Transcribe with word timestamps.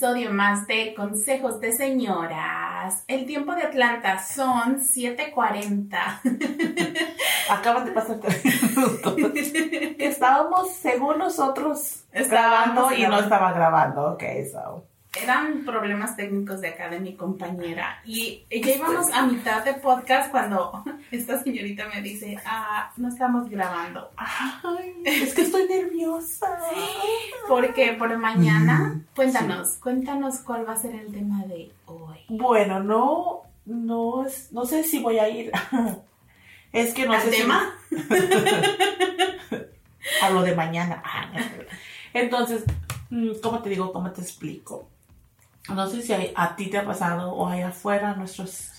episodio 0.00 0.32
más 0.32 0.66
de 0.66 0.94
Consejos 0.94 1.60
de 1.60 1.72
Señoras. 1.72 3.04
El 3.06 3.26
tiempo 3.26 3.54
de 3.54 3.64
Atlanta 3.64 4.18
son 4.18 4.80
7:40. 4.80 6.20
Acaban 7.50 7.84
de 7.84 7.92
pasar 7.92 8.18
tres 8.18 8.42
minutos. 8.42 9.14
Estábamos, 9.98 10.72
según 10.72 11.18
nosotros, 11.18 12.04
grabando 12.14 12.90
y 12.94 13.02
no 13.02 13.18
estaba 13.20 13.52
grabando. 13.52 14.12
Ok, 14.12 14.22
so. 14.50 14.89
Eran 15.14 15.64
problemas 15.64 16.16
técnicos 16.16 16.60
de 16.60 16.68
acá 16.68 16.88
de 16.88 17.00
mi 17.00 17.16
compañera. 17.16 18.00
Y 18.04 18.44
ya 18.48 18.74
íbamos 18.76 19.10
a 19.12 19.26
mitad 19.26 19.64
de 19.64 19.74
podcast 19.74 20.30
cuando 20.30 20.84
esta 21.10 21.42
señorita 21.42 21.88
me 21.88 22.00
dice, 22.00 22.38
ah, 22.46 22.92
no 22.96 23.08
estamos 23.08 23.48
grabando. 23.50 24.10
Ay, 24.16 24.94
es 25.04 25.34
que 25.34 25.42
estoy 25.42 25.66
nerviosa. 25.66 26.60
Porque 27.48 27.92
por 27.98 28.16
mañana, 28.18 29.00
cuéntanos, 29.16 29.74
cuéntanos 29.78 30.38
cuál 30.40 30.68
va 30.68 30.74
a 30.74 30.76
ser 30.76 30.94
el 30.94 31.12
tema 31.12 31.44
de 31.46 31.72
hoy. 31.86 32.18
Bueno, 32.28 32.80
no, 32.80 33.42
no, 33.66 34.24
no 34.52 34.64
sé 34.64 34.84
si 34.84 35.00
voy 35.00 35.18
a 35.18 35.28
ir. 35.28 35.50
Es 36.72 36.94
que 36.94 37.04
no 37.04 37.14
¿Al 37.14 37.22
sé 37.22 37.30
tema? 37.30 37.74
si... 37.88 37.96
a 40.22 40.30
lo 40.30 40.42
de 40.42 40.54
mañana. 40.54 41.02
Ah. 41.04 41.28
Entonces, 42.14 42.62
mm, 43.10 43.40
¿cómo 43.42 43.60
te 43.60 43.70
digo? 43.70 43.92
¿Cómo 43.92 44.12
te 44.12 44.20
explico? 44.20 44.88
No 45.74 45.88
sé 45.88 46.02
si 46.02 46.12
hay- 46.12 46.32
a 46.36 46.56
ti 46.56 46.66
te 46.68 46.78
ha 46.78 46.84
pasado 46.84 47.32
o 47.32 47.46
allá 47.46 47.68
afuera 47.68 48.14
nuestros 48.14 48.70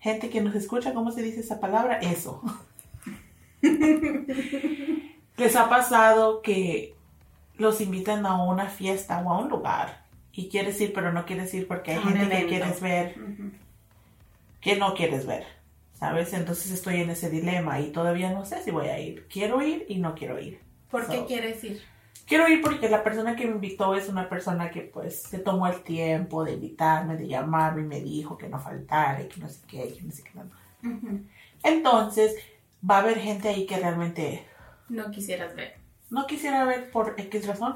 gente 0.00 0.30
que 0.30 0.40
nos 0.40 0.54
escucha, 0.54 0.94
¿cómo 0.94 1.10
se 1.10 1.22
dice 1.22 1.40
esa 1.40 1.58
palabra? 1.60 1.98
Eso. 1.98 2.40
Les 5.36 5.56
ha 5.56 5.68
pasado 5.68 6.42
que 6.42 6.94
los 7.56 7.80
invitan 7.80 8.24
a 8.26 8.42
una 8.42 8.66
fiesta 8.68 9.20
o 9.20 9.32
a 9.32 9.38
un 9.38 9.48
lugar 9.48 10.04
y 10.32 10.48
quieres 10.48 10.80
ir 10.80 10.92
pero 10.92 11.12
no 11.12 11.24
quieres 11.26 11.52
ir 11.54 11.66
porque 11.66 11.92
hay 11.92 11.98
gente 12.00 12.28
que 12.28 12.46
quieres 12.46 12.80
ver 12.80 13.16
Ujú. 13.20 13.50
que 14.60 14.76
no 14.76 14.94
quieres 14.94 15.26
ver, 15.26 15.44
¿sabes? 15.94 16.32
Entonces 16.32 16.70
estoy 16.70 17.00
en 17.00 17.10
ese 17.10 17.30
dilema 17.30 17.80
y 17.80 17.90
todavía 17.90 18.30
no 18.32 18.44
sé 18.44 18.62
si 18.62 18.70
voy 18.70 18.86
a 18.88 18.98
ir. 19.00 19.26
Quiero 19.28 19.60
ir 19.62 19.86
y 19.88 19.98
no 19.98 20.14
quiero 20.14 20.38
ir. 20.40 20.60
¿Por 20.90 21.06
qué 21.08 21.16
So, 21.18 21.26
quieres 21.26 21.62
ir? 21.64 21.82
Quiero 22.26 22.46
ir 22.48 22.60
porque 22.62 22.88
la 22.90 23.02
persona 23.02 23.34
que 23.36 23.46
me 23.46 23.52
invitó 23.52 23.94
es 23.94 24.08
una 24.08 24.28
persona 24.28 24.70
que 24.70 24.82
pues 24.82 25.22
se 25.22 25.38
tomó 25.38 25.66
el 25.66 25.82
tiempo 25.82 26.44
de 26.44 26.52
invitarme, 26.54 27.16
de 27.16 27.26
llamarme 27.28 27.82
y 27.82 27.84
me 27.86 28.00
dijo 28.02 28.36
que 28.36 28.48
no 28.48 28.60
faltara 28.60 29.22
y 29.22 29.28
que 29.28 29.40
no 29.40 29.48
sé 29.48 29.60
qué, 29.66 29.94
que 29.94 30.02
no 30.02 30.10
sé 30.12 30.22
qué. 30.24 30.30
no. 30.34 30.44
Entonces 31.62 32.36
va 32.88 32.96
a 32.98 33.00
haber 33.00 33.18
gente 33.18 33.48
ahí 33.48 33.66
que 33.66 33.78
realmente 33.78 34.46
No 34.88 35.10
quisieras 35.10 35.54
ver. 35.54 35.78
no 36.10 36.26
quisiera 36.26 36.64
ver 36.64 36.90
por 36.90 37.14
X 37.18 37.46
razón, 37.46 37.74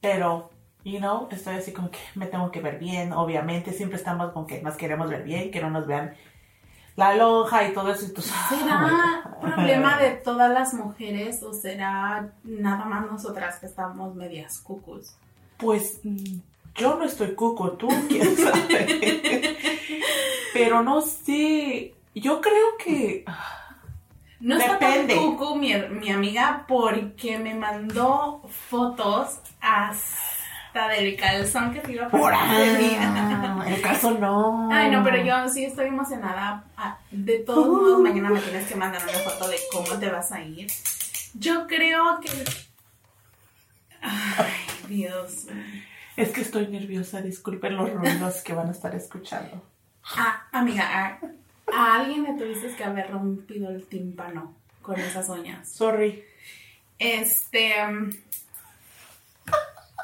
pero, 0.00 0.50
you 0.84 0.98
know, 0.98 1.28
estoy 1.30 1.56
así 1.56 1.72
como 1.72 1.90
que 1.90 1.98
me 2.14 2.26
tengo 2.26 2.50
que 2.50 2.60
ver 2.60 2.78
bien, 2.78 3.12
obviamente, 3.12 3.72
siempre 3.72 3.96
estamos 3.98 4.32
con 4.32 4.46
que 4.46 4.62
nos 4.62 4.76
queremos 4.76 5.08
ver 5.10 5.24
bien, 5.24 5.50
que 5.50 5.60
no 5.60 5.70
nos 5.70 5.86
vean 5.86 6.14
la 6.96 7.14
lonja 7.16 7.68
y 7.68 7.72
todo 7.72 7.92
eso. 7.92 8.06
Y 8.06 8.12
tú, 8.12 8.22
¿Será 8.22 9.36
problema 9.40 9.98
de 9.98 10.12
todas 10.12 10.50
las 10.52 10.74
mujeres 10.74 11.42
o 11.42 11.52
será 11.52 12.32
nada 12.44 12.84
más 12.84 13.10
nosotras 13.10 13.58
que 13.58 13.66
estamos 13.66 14.14
medias 14.14 14.58
cucus? 14.58 15.14
Pues 15.56 16.00
mm, 16.02 16.38
yo 16.76 16.96
no 16.96 17.04
estoy 17.04 17.34
cuco, 17.34 17.72
tú 17.72 17.88
quién 18.08 18.36
sabe. 18.36 19.56
pero 20.52 20.82
no 20.82 21.00
sé, 21.00 21.94
yo 22.14 22.40
creo 22.40 22.76
que... 22.78 23.24
No 24.40 24.58
está 24.58 24.78
tan 24.78 25.06
Depende. 25.06 25.16
cucu 25.16 25.56
mi, 25.56 25.72
mi 25.74 26.10
amiga 26.10 26.66
porque 26.68 27.38
me 27.38 27.54
mandó 27.54 28.42
fotos 28.68 29.38
hasta 30.74 30.88
del 30.88 31.16
calzón 31.16 31.72
que 31.72 32.00
a 32.00 32.08
Por 32.08 32.34
ahí, 32.34 32.98
el 33.66 33.80
caso 33.80 34.10
no. 34.12 34.68
Ay, 34.72 34.90
no, 34.90 35.04
pero 35.04 35.22
yo 35.22 35.48
sí 35.48 35.64
estoy 35.64 35.86
emocionada. 35.86 36.64
Ah, 36.76 36.98
De 37.12 37.38
todos 37.40 37.68
modos, 37.68 38.00
mañana 38.00 38.30
me 38.30 38.40
tienes 38.40 38.66
que 38.66 38.74
mandar 38.74 39.02
una 39.04 39.18
foto 39.18 39.48
de 39.48 39.56
cómo 39.70 39.98
te 40.00 40.10
vas 40.10 40.32
a 40.32 40.42
ir. 40.42 40.66
Yo 41.34 41.68
creo 41.68 42.20
que... 42.20 42.28
Ay, 44.00 44.52
Dios. 44.88 45.46
Es 46.16 46.30
que 46.30 46.40
estoy 46.40 46.66
nerviosa, 46.66 47.22
disculpen 47.22 47.76
los 47.76 47.92
ruidos 47.92 48.42
que 48.42 48.52
van 48.52 48.68
a 48.68 48.72
estar 48.72 48.94
escuchando. 48.96 49.64
Ah, 50.16 50.48
amiga, 50.50 50.84
a, 50.92 51.20
a 51.72 52.00
alguien 52.00 52.24
le 52.24 52.32
tuviste 52.34 52.74
que 52.74 52.84
haber 52.84 53.12
rompido 53.12 53.70
el 53.70 53.86
tímpano 53.86 54.54
con 54.82 54.98
esas 54.98 55.28
uñas. 55.28 55.68
Sorry. 55.68 56.24
Este... 56.98 57.74
um, 57.86 58.10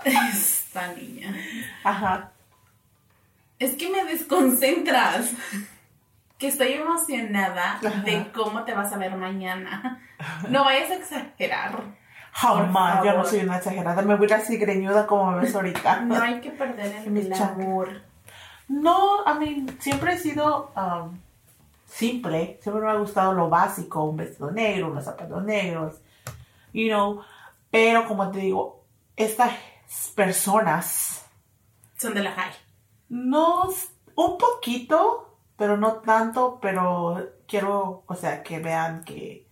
Esta 0.71 0.93
niña. 0.93 1.35
Ajá. 1.83 2.31
Es 3.59 3.75
que 3.75 3.91
me 3.91 4.05
desconcentras. 4.05 5.33
Que 6.39 6.47
estoy 6.47 6.75
emocionada 6.75 7.81
Ajá. 7.85 8.03
de 8.05 8.31
cómo 8.33 8.63
te 8.63 8.73
vas 8.73 8.93
a 8.93 8.97
ver 8.97 9.17
mañana. 9.17 10.01
No 10.49 10.65
vayas 10.65 10.93
a 10.93 10.95
exagerar. 10.95 11.83
Jamás, 12.31 13.05
yo 13.05 13.15
no 13.15 13.25
soy 13.25 13.41
una 13.41 13.57
exagerada. 13.57 14.01
Me 14.03 14.15
voy 14.15 14.27
a 14.27 14.29
ir 14.29 14.35
así 14.35 14.59
greñuda 14.59 15.09
como 15.09 15.33
me 15.33 15.41
ves 15.41 15.55
ahorita. 15.57 16.03
No 16.03 16.23
hay 16.23 16.41
que 16.41 16.53
perder 16.53 17.03
el 17.05 17.29
glamour. 17.29 18.03
No, 18.69 19.27
a 19.27 19.35
mí 19.35 19.67
siempre 19.81 20.13
he 20.13 20.19
sido 20.19 20.73
um, 20.77 21.19
simple. 21.85 22.61
Siempre 22.63 22.85
me 22.85 22.91
ha 22.91 22.95
gustado 22.95 23.33
lo 23.33 23.49
básico: 23.49 24.05
un 24.05 24.17
vestido 24.19 24.53
negro, 24.53 24.93
unos 24.93 25.05
zapatos 25.05 25.43
negros, 25.43 25.97
you 26.73 26.87
know. 26.87 27.23
Pero 27.73 28.07
como 28.07 28.31
te 28.31 28.39
digo, 28.39 28.85
estas 29.17 29.51
personas, 30.15 31.25
Son 31.99 32.15
de 32.15 32.23
la 32.23 32.33
high. 32.33 32.53
no, 33.09 33.69
un 34.17 34.39
poquito, 34.39 35.39
pero 35.57 35.77
no 35.77 35.95
tanto, 36.01 36.59
pero 36.61 37.33
quiero, 37.47 38.05
o 38.07 38.15
sea, 38.15 38.43
que 38.43 38.59
vean 38.61 39.05
que, 39.05 39.47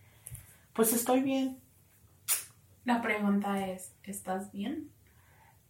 pues 0.73 0.93
estoy 0.93 1.21
bien. 1.21 1.61
La 2.85 3.01
pregunta 3.01 3.67
es, 3.67 3.93
¿estás 4.03 4.51
bien? 4.51 4.91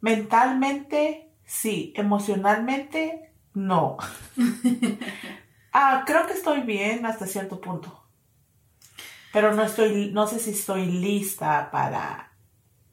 Mentalmente, 0.02 1.34
sí. 1.46 1.92
Emocionalmente, 1.96 3.34
no. 3.54 3.98
ah, 5.74 6.04
creo 6.06 6.26
que 6.28 6.34
estoy 6.34 6.62
bien 6.62 7.06
hasta 7.06 7.26
cierto 7.28 7.60
punto. 7.60 8.08
Pero 9.34 9.54
no 9.54 9.64
estoy, 9.64 10.12
no 10.14 10.28
sé 10.28 10.40
si 10.40 10.52
estoy 10.52 10.86
lista 10.86 11.70
para 11.72 12.29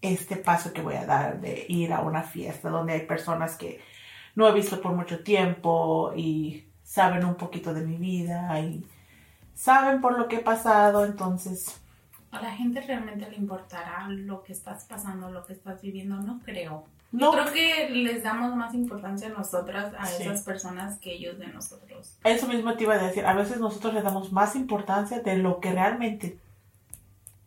este 0.02 0.36
paso 0.36 0.72
que 0.72 0.82
voy 0.82 0.94
a 0.94 1.06
dar 1.06 1.40
de 1.40 1.66
ir 1.68 1.92
a 1.92 2.00
una 2.00 2.22
fiesta 2.22 2.68
donde 2.68 2.92
hay 2.94 3.00
personas 3.06 3.56
que 3.56 3.80
no 4.34 4.48
he 4.48 4.52
visto 4.52 4.80
por 4.80 4.92
mucho 4.92 5.22
tiempo 5.24 6.12
y 6.14 6.64
saben 6.82 7.24
un 7.24 7.34
poquito 7.36 7.74
de 7.74 7.80
mi 7.84 7.96
vida 7.96 8.60
y 8.60 8.84
saben 9.54 10.00
por 10.00 10.18
lo 10.18 10.28
que 10.28 10.36
he 10.36 10.40
pasado, 10.40 11.04
entonces 11.04 11.80
¿A 12.32 12.42
la 12.42 12.50
gente 12.52 12.80
realmente 12.82 13.30
le 13.30 13.36
importará 13.36 14.08
lo 14.08 14.42
que 14.42 14.52
estás 14.52 14.84
pasando, 14.84 15.30
lo 15.30 15.44
que 15.46 15.54
estás 15.54 15.80
viviendo? 15.80 16.16
No 16.16 16.40
creo. 16.44 16.84
no 17.12 17.32
Yo 17.32 17.44
creo 17.44 17.52
que 17.54 17.88
les 17.90 18.22
damos 18.24 18.54
más 18.56 18.74
importancia 18.74 19.30
nosotras 19.30 19.94
a 19.98 20.04
Sí. 20.04 20.24
esas 20.24 20.42
personas 20.42 20.98
que 20.98 21.14
ellos 21.14 21.38
de 21.38 21.46
nosotros. 21.46 22.18
Eso 22.24 22.46
mismo 22.48 22.74
te 22.74 22.82
iba 22.84 22.94
a 22.94 22.98
decir. 22.98 23.24
A 23.24 23.32
veces 23.32 23.58
nosotros 23.58 23.94
le 23.94 24.02
damos 24.02 24.32
más 24.32 24.54
importancia 24.54 25.20
de 25.20 25.38
lo 25.38 25.60
que 25.60 25.72
realmente, 25.72 26.38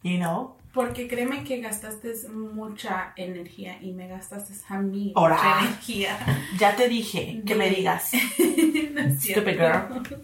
you 0.02 0.18
know. 0.18 0.56
Porque 0.74 1.08
créeme 1.08 1.44
que 1.44 1.60
gastaste 1.62 2.14
mucha 2.30 3.14
energía 3.16 3.78
y 3.82 3.92
me 3.92 4.08
gastaste 4.08 4.54
a 4.68 4.78
mí 4.80 5.14
mucha 5.16 5.60
energía. 5.62 6.18
Ya 6.60 6.76
te 6.76 6.88
dije 6.88 7.42
que 7.46 7.56
me 7.56 7.70
digas. 7.70 8.12
No 8.94 9.02
es. 9.02 9.22
Stupid 9.24 9.58
girl. 9.58 10.20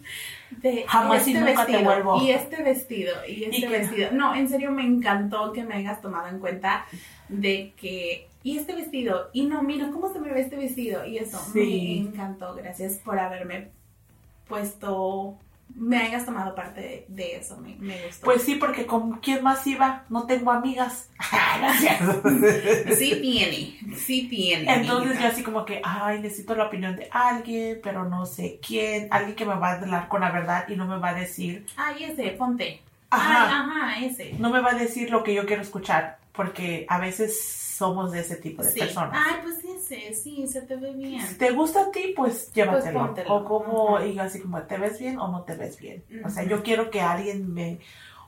De 0.61 0.85
Jamás 0.87 1.27
y 1.27 1.31
este 1.31 1.39
nunca 1.45 1.65
te 1.65 1.71
vestido, 1.71 1.83
vuelvo. 1.91 2.21
Y 2.23 2.31
este 2.31 2.63
vestido, 2.63 3.13
y 3.27 3.43
este 3.45 3.57
Y 3.57 3.67
vestido. 3.67 4.11
No, 4.11 4.35
en 4.35 4.49
serio 4.49 4.71
me 4.71 4.83
encantó 4.85 5.51
que 5.53 5.63
me 5.63 5.75
hayas 5.75 6.01
tomado 6.01 6.27
en 6.27 6.39
cuenta 6.39 6.85
de 7.29 7.73
que. 7.77 8.27
Y 8.43 8.57
este 8.57 8.75
vestido, 8.75 9.29
y 9.33 9.45
no, 9.45 9.63
mira 9.63 9.89
cómo 9.91 10.11
se 10.13 10.19
me 10.19 10.31
ve 10.31 10.41
este 10.41 10.55
vestido. 10.55 11.05
Y 11.05 11.17
eso 11.17 11.39
Sí. 11.53 12.01
me 12.03 12.09
encantó. 12.09 12.53
Gracias 12.55 12.97
por 12.97 13.17
haberme 13.19 13.69
puesto. 14.47 15.37
Me 15.73 15.97
hayas 15.97 16.25
tomado 16.25 16.55
parte 16.55 16.79
de, 16.81 17.05
de 17.09 17.35
eso. 17.37 17.57
Me, 17.57 17.75
me 17.79 18.05
gustó. 18.05 18.25
Pues 18.25 18.43
sí, 18.43 18.55
porque 18.55 18.85
con 18.85 19.19
quién 19.19 19.43
más 19.43 19.65
iba, 19.67 20.05
no 20.09 20.25
tengo 20.25 20.51
amigas. 20.51 21.09
Gracias. 21.59 21.99
sí 22.97 23.19
tiene, 23.21 23.95
sí 23.97 24.27
tiene. 24.29 24.73
Entonces 24.73 25.11
amiga. 25.11 25.21
yo 25.21 25.27
así 25.33 25.43
como 25.43 25.65
que, 25.65 25.81
ay, 25.83 26.21
necesito 26.21 26.55
la 26.55 26.65
opinión 26.67 26.95
de 26.95 27.09
alguien, 27.11 27.79
pero 27.83 28.07
no 28.07 28.25
sé 28.25 28.59
quién, 28.65 29.07
alguien 29.11 29.35
que 29.35 29.45
me 29.45 29.55
va 29.55 29.71
a 29.71 29.73
hablar 29.81 30.07
con 30.07 30.21
la 30.21 30.31
verdad 30.31 30.65
y 30.69 30.75
no 30.75 30.85
me 30.87 30.97
va 30.97 31.09
a 31.09 31.13
decir, 31.15 31.65
Ay, 31.75 32.05
ese, 32.05 32.29
ponte. 32.31 32.81
Ajá. 33.09 33.45
Ay, 33.45 33.53
ajá, 33.99 34.05
ese. 34.05 34.33
no 34.39 34.49
me 34.51 34.61
va 34.61 34.71
a 34.71 34.75
decir 34.75 35.09
lo 35.11 35.23
que 35.23 35.33
yo 35.33 35.45
quiero 35.45 35.61
escuchar, 35.61 36.19
porque 36.31 36.85
a 36.89 36.99
veces 36.99 37.51
somos 37.77 38.11
de 38.13 38.21
ese 38.21 38.37
tipo 38.37 38.63
de 38.63 38.71
Sí. 38.71 38.79
personas. 38.79 39.11
Ay, 39.13 39.35
pues 39.43 39.57
ese, 39.91 40.13
sí, 40.13 40.47
se 40.47 40.61
te 40.61 40.75
ve 40.75 40.91
bien. 40.93 41.21
Si 41.21 41.35
te 41.37 41.51
gusta 41.51 41.81
a 41.81 41.91
ti, 41.91 42.13
pues 42.15 42.51
llévatelo. 42.53 42.99
póntelo. 42.99 43.33
o 43.35 43.45
como, 43.45 43.97
Ajá. 43.97 44.05
y 44.07 44.17
así 44.19 44.41
como, 44.41 44.61
¿te 44.63 44.77
ves 44.77 44.99
bien 44.99 45.19
o 45.19 45.27
no 45.29 45.43
te 45.43 45.55
ves 45.55 45.77
bien? 45.79 46.03
O 46.25 46.29
sea, 46.29 46.43
yo 46.43 46.63
quiero 46.63 46.89
que 46.89 47.01
alguien 47.01 47.53
me, 47.53 47.79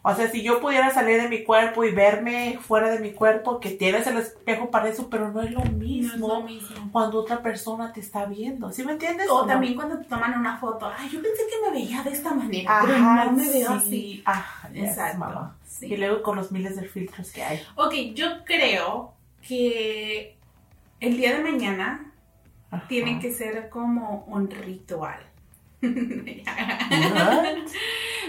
O 0.03 0.15
sea, 0.15 0.29
si 0.29 0.41
yo 0.41 0.61
pudiera 0.61 0.89
salir 0.93 1.21
de 1.21 1.27
mi 1.27 1.43
cuerpo 1.43 1.83
y 1.83 1.91
verme 1.91 2.59
fuera 2.61 2.89
de 2.89 2.99
mi 2.99 3.11
cuerpo, 3.11 3.59
que 3.59 3.71
tienes 3.71 4.07
el 4.07 4.17
espejo 4.17 4.69
para 4.71 4.87
eso, 4.87 5.09
pero 5.09 5.31
no 5.31 5.41
es 5.41 5.51
lo 5.51 5.59
No 5.59 5.65
es 5.65 5.73
mismo 5.73 6.27
lo 6.29 6.41
mismo. 6.43 6.89
cuando 6.93 7.19
otra 7.19 7.41
persona 7.41 7.91
te 7.91 7.99
está 7.99 8.25
viendo. 8.25 8.71
¿Sí 8.71 8.83
me 8.85 8.93
entiendes? 8.93 9.27
O 9.29 9.45
también 9.45 9.75
cuando 9.75 9.97
te 9.97 10.05
toman 10.05 10.39
una 10.39 10.57
foto, 10.59 10.89
ay, 10.97 11.09
yo 11.09 11.21
pensé 11.21 11.41
que 11.49 11.69
me 11.69 11.77
veía 11.77 12.03
de 12.03 12.11
esta 12.11 12.33
manera, 12.33 12.79
pero 12.83 12.93
Ajá, 12.95 13.25
no 13.25 13.31
me 13.33 13.49
veo 13.49 13.67
sí. 13.71 13.75
así. 13.87 14.23
Ah, 14.25 14.45
yes, 14.71 14.83
Exacto. 14.91 15.17
mamá. 15.17 15.57
sí. 15.67 15.87
Y 15.87 15.97
luego 15.97 16.21
con 16.23 16.37
los 16.37 16.51
miles 16.53 16.77
de 16.77 16.83
filtros 16.87 17.29
que 17.31 17.43
hay. 17.43 17.61
Ok, 17.75 17.93
yo 18.13 18.27
creo 18.45 19.13
que 19.45 20.36
el 20.99 21.17
día 21.17 21.37
de 21.37 21.43
mañana 21.43 22.11
Ajá. 22.71 22.87
tiene 22.87 23.19
que 23.19 23.31
ser 23.31 23.69
como 23.69 24.23
un 24.27 24.49
ritual. 24.49 25.19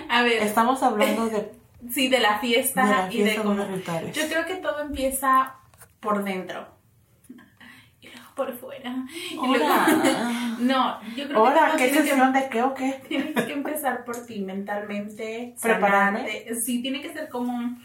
A 0.08 0.22
ver, 0.22 0.42
Estamos 0.42 0.82
hablando 0.82 1.28
de, 1.28 1.50
sí, 1.90 2.08
de 2.08 2.20
la 2.20 2.38
fiesta, 2.38 2.84
de 2.84 2.90
la 2.90 3.12
y 3.12 3.22
de 3.22 3.64
rituales. 3.66 4.16
Yo 4.16 4.28
creo 4.28 4.46
que 4.46 4.56
todo 4.56 4.80
empieza 4.80 5.54
por 6.00 6.24
dentro 6.24 6.68
y 8.00 8.08
luego 8.08 8.34
por 8.34 8.56
fuera. 8.56 8.94
Y 9.32 9.36
luego- 9.36 9.68
No, 10.60 11.00
yo 11.16 11.24
creo 11.24 11.28
que 11.28 11.34
ahora, 11.34 11.66
todo 11.68 11.76
¿qué 11.78 11.84
tiene 11.88 12.02
que 12.02 12.08
sesión 12.08 12.32
de 12.32 12.48
qué 12.48 12.62
o 12.62 12.74
qué? 12.74 13.00
Tienes 13.08 13.44
que 13.44 13.52
empezar 13.52 14.04
por 14.04 14.26
ti 14.26 14.40
mentalmente. 14.40 15.54
¿Prepararme? 15.60 16.18
sanarte. 16.20 16.54
Sí, 16.60 16.82
tiene 16.82 17.00
que 17.00 17.12
ser 17.12 17.28
como 17.28 17.52
un 17.56 17.82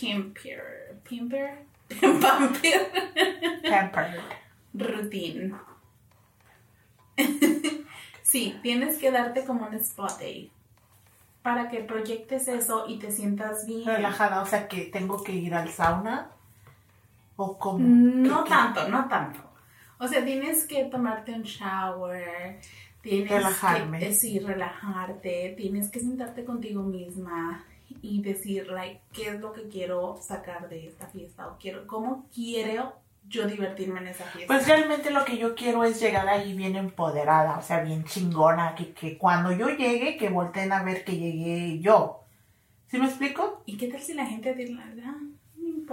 pimper. 0.00 0.96
Pimper. 1.08 1.64
Vampir. 2.20 2.80
Pampered. 3.68 4.20
Routine. 4.74 5.54
sí, 8.22 8.58
tienes 8.62 8.98
que 8.98 9.10
darte 9.10 9.44
como 9.44 9.66
un 9.66 9.74
spot 9.74 10.18
day. 10.18 10.50
Para 11.42 11.68
que 11.68 11.80
proyectes 11.80 12.48
eso 12.48 12.86
y 12.88 12.98
te 12.98 13.10
sientas 13.10 13.66
bien. 13.66 13.84
Relajada, 13.86 14.40
o 14.40 14.46
sea 14.46 14.66
que 14.66 14.86
tengo 14.86 15.22
que 15.22 15.32
ir 15.32 15.54
al 15.54 15.68
sauna 15.68 16.30
o 17.36 17.58
como. 17.58 17.80
No 17.80 18.44
tanto, 18.44 18.88
no 18.88 19.06
tanto. 19.08 19.40
O 19.98 20.08
sea, 20.08 20.24
tienes 20.24 20.66
que 20.66 20.84
tomarte 20.86 21.32
un 21.32 21.42
shower, 21.42 22.58
tienes 23.02 23.30
Relajarme. 23.30 23.98
que 23.98 24.08
eh, 24.08 24.14
sí, 24.14 24.38
relajarte, 24.38 25.54
tienes 25.56 25.90
que 25.90 26.00
sentarte 26.00 26.44
contigo 26.44 26.82
misma 26.82 27.64
y 28.04 28.20
decir, 28.20 28.68
like, 28.68 29.00
qué 29.14 29.28
es 29.28 29.40
lo 29.40 29.54
que 29.54 29.66
quiero 29.68 30.18
sacar 30.20 30.68
de 30.68 30.86
esta 30.86 31.06
fiesta 31.06 31.48
o 31.48 31.56
quiero, 31.58 31.86
cómo 31.86 32.28
quiero 32.34 32.96
yo 33.26 33.46
divertirme 33.46 34.00
en 34.00 34.08
esa 34.08 34.24
fiesta. 34.24 34.46
Pues 34.46 34.68
realmente 34.68 35.10
lo 35.10 35.24
que 35.24 35.38
yo 35.38 35.54
quiero 35.54 35.84
es 35.84 35.98
llegar 35.98 36.28
ahí 36.28 36.54
bien 36.54 36.76
empoderada, 36.76 37.56
o 37.56 37.62
sea, 37.62 37.80
bien 37.82 38.04
chingona, 38.04 38.74
que, 38.74 38.92
que 38.92 39.16
cuando 39.16 39.52
yo 39.52 39.70
llegue, 39.70 40.18
que 40.18 40.28
volteen 40.28 40.72
a 40.72 40.82
ver 40.82 41.02
que 41.02 41.16
llegué 41.16 41.80
yo. 41.80 42.20
¿Sí 42.88 42.98
me 42.98 43.06
explico? 43.06 43.62
¿Y 43.64 43.78
qué 43.78 43.88
tal 43.88 44.00
si 44.00 44.12
la 44.12 44.26
gente 44.26 44.54
ah, 45.02 45.16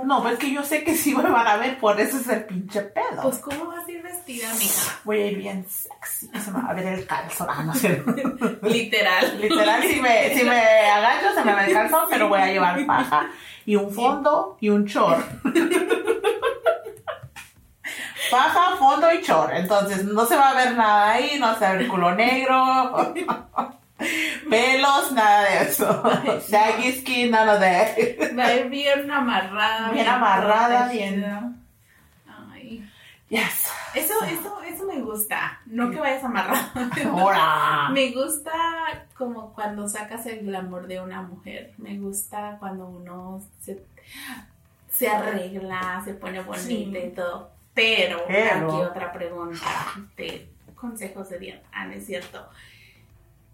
no 0.03 0.21
pues 0.21 0.38
que 0.38 0.51
yo 0.51 0.63
sé 0.63 0.83
que 0.83 0.95
sí 0.95 1.15
me 1.15 1.24
van 1.24 1.48
a 1.48 1.57
ver, 1.57 1.80
por 1.80 2.00
eso 2.00 2.18
es 2.18 2.27
el 2.27 2.45
pinche 2.45 2.81
pedo. 2.81 3.21
Pues, 3.21 3.39
¿cómo 3.39 3.65
vas 3.68 3.88
a 3.88 3.92
ir 3.92 4.01
vestida, 4.01 4.53
mija? 4.53 5.00
Voy 5.03 5.21
a 5.21 5.27
ir 5.27 5.38
bien 5.38 5.65
sexy, 5.68 6.30
se 6.39 6.51
me 6.51 6.62
va 6.62 6.69
a 6.69 6.74
ver 6.74 6.88
el 6.88 7.06
calzón, 7.06 7.48
ah, 7.50 7.63
no 7.63 7.74
sé. 7.74 8.03
Literal. 8.63 9.42
Literal, 9.42 9.83
si 9.83 10.01
me, 10.01 10.36
si 10.36 10.44
me 10.44 10.59
agacho 10.89 11.33
se 11.33 11.44
me 11.44 11.56
ve 11.56 11.65
el 11.65 11.74
calzón, 11.74 12.06
pero 12.09 12.30
voy 12.30 12.39
a 12.39 12.48
llevar 12.48 12.86
paja 12.86 13.30
y 13.65 13.75
un 13.75 13.92
fondo 13.92 14.57
y 14.59 14.69
un 14.69 14.86
chor. 14.86 15.18
Paja, 18.30 18.77
fondo 18.77 19.12
y 19.13 19.21
chor. 19.21 19.51
Entonces 19.53 20.06
no 20.06 20.25
se 20.25 20.38
va 20.38 20.51
a 20.51 20.53
ver 20.53 20.75
nada 20.75 21.12
ahí, 21.12 21.38
no 21.39 21.53
se 21.56 21.62
va 21.62 21.71
a 21.71 21.74
ver 21.74 21.88
culo 21.88 22.15
negro, 22.15 23.13
pelos, 24.50 25.12
nada 25.12 25.44
de 25.44 25.63
eso. 25.69 26.03
Saggy 26.48 26.92
skin, 27.00 27.31
nada 27.31 27.57
de. 27.57 28.33
Va 28.38 28.45
a 28.45 28.56
ir 28.56 28.69
bien 28.69 29.09
amarrada. 29.12 29.92
Bien 29.92 30.07
amarrada, 30.07 30.86
protegida. 30.86 31.51
Ay. 32.51 32.89
Yes. 33.30 33.68
Eso, 33.94 34.13
eso, 34.25 34.62
eso 34.62 34.86
me 34.86 35.01
gusta. 35.01 35.59
No 35.65 35.89
que 35.92 36.00
vayas 36.00 36.24
amarrado. 36.24 36.69
Ahora. 37.12 37.89
Me 37.92 38.12
gusta 38.12 38.51
como 39.18 39.53
cuando 39.53 39.88
sacas 39.88 40.25
el 40.27 40.45
glamour 40.45 40.88
de 40.88 41.01
una 41.01 41.21
mujer. 41.21 41.74
Me 41.77 41.98
gusta 41.98 42.56
cuando 42.59 42.86
uno 42.88 43.42
se, 43.59 43.83
se 44.89 45.09
arregla, 45.09 46.01
se 46.06 46.13
pone 46.13 46.39
bonita 46.42 46.59
Sí. 46.62 46.92
y 47.06 47.09
todo. 47.12 47.51
Pero, 47.74 48.24
Pero. 48.27 48.68
aquí 48.68 48.81
otra 48.81 49.12
pregunta 49.13 49.65
de 50.18 50.50
consejos 50.75 51.30
de 51.30 51.39
dieta. 51.39 51.68
Ah, 51.71 51.86
no 51.86 51.94
es 51.94 52.06
cierto. 52.06 52.48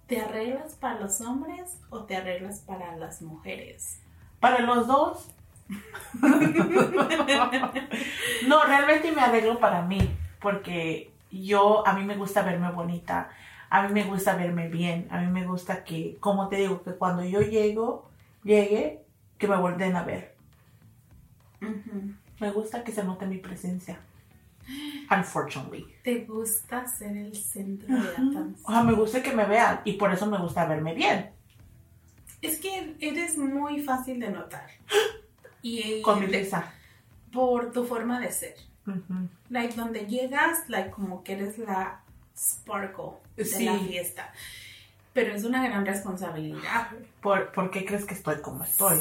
¿Te 0.08 0.22
arreglas 0.22 0.76
para 0.76 1.00
los 1.02 1.20
hombres 1.20 1.80
o 1.90 2.06
te 2.06 2.16
arreglas 2.16 2.60
para 2.62 2.96
las 2.96 3.22
mujeres? 3.22 4.02
Para 4.40 4.62
los 4.62 4.88
dos. 4.88 5.30
no, 8.48 8.64
realmente 8.66 9.12
me 9.12 9.22
arreglo 9.22 9.60
para 9.60 9.82
mí, 9.82 10.00
porque 10.42 11.12
yo, 11.30 11.86
a 11.86 11.94
mí 11.94 12.06
me 12.06 12.16
gusta 12.16 12.42
verme 12.42 12.72
bonita, 12.72 13.30
a 13.70 13.84
mí 13.84 13.94
me 13.94 14.06
gusta 14.06 14.36
verme 14.36 14.70
bien, 14.70 15.10
a 15.12 15.20
mí 15.20 15.28
me 15.28 15.46
gusta 15.46 15.84
que, 15.84 16.16
como 16.22 16.48
te 16.48 16.56
digo, 16.56 16.84
que 16.84 16.92
cuando 16.92 17.26
yo 17.26 17.42
llego, 17.42 18.10
llegue, 18.46 19.04
que 19.38 19.48
me 19.50 19.58
vuelven 19.58 19.98
a 19.98 20.04
ver. 20.04 20.36
Me 22.40 22.52
gusta 22.52 22.86
que 22.86 22.94
se 22.94 23.04
note 23.04 23.26
mi 23.26 23.40
presencia. 23.40 24.00
Unfortunately. 25.10 25.86
¿Te 26.04 26.26
gusta 26.26 26.86
ser 26.88 27.16
el 27.16 27.36
centro 27.36 27.88
de 27.96 28.10
atención? 28.10 28.56
O 28.64 28.72
sea, 28.72 28.84
me 28.84 28.94
gusta 28.94 29.24
que 29.24 29.34
me 29.34 29.46
vean 29.46 29.82
y 29.86 29.94
por 29.94 30.12
eso 30.12 30.26
me 30.26 30.38
gusta 30.38 30.66
verme 30.66 30.94
bien. 30.94 31.32
Es 32.42 32.60
que 32.60 32.96
eres 33.00 33.38
muy 33.38 33.82
fácil 33.82 34.20
de 34.20 34.30
notar. 34.30 34.68
Y 35.62 36.02
Con 36.04 36.20
mi 36.20 36.26
risa. 36.28 36.72
por 37.32 37.72
tu 37.72 37.84
forma 37.86 38.20
de 38.20 38.32
ser. 38.32 38.56
Ujú. 38.86 39.28
Like, 39.50 39.76
donde 39.76 40.06
llegas, 40.06 40.68
like, 40.70 40.90
como 40.92 41.24
que 41.24 41.34
eres 41.34 41.58
la 41.58 42.02
sparkle 42.38 43.12
de 43.36 43.46
Sí. 43.46 43.66
la 43.66 43.78
fiesta. 43.80 44.32
Pero 45.14 45.34
es 45.34 45.44
una 45.44 45.64
gran 45.68 45.86
responsabilidad. 45.86 46.90
¿Por, 47.22 47.52
¿Por 47.52 47.72
qué 47.72 47.84
crees 47.86 48.06
que 48.06 48.14
estoy 48.14 48.40
como 48.42 48.64
estoy? 48.64 48.98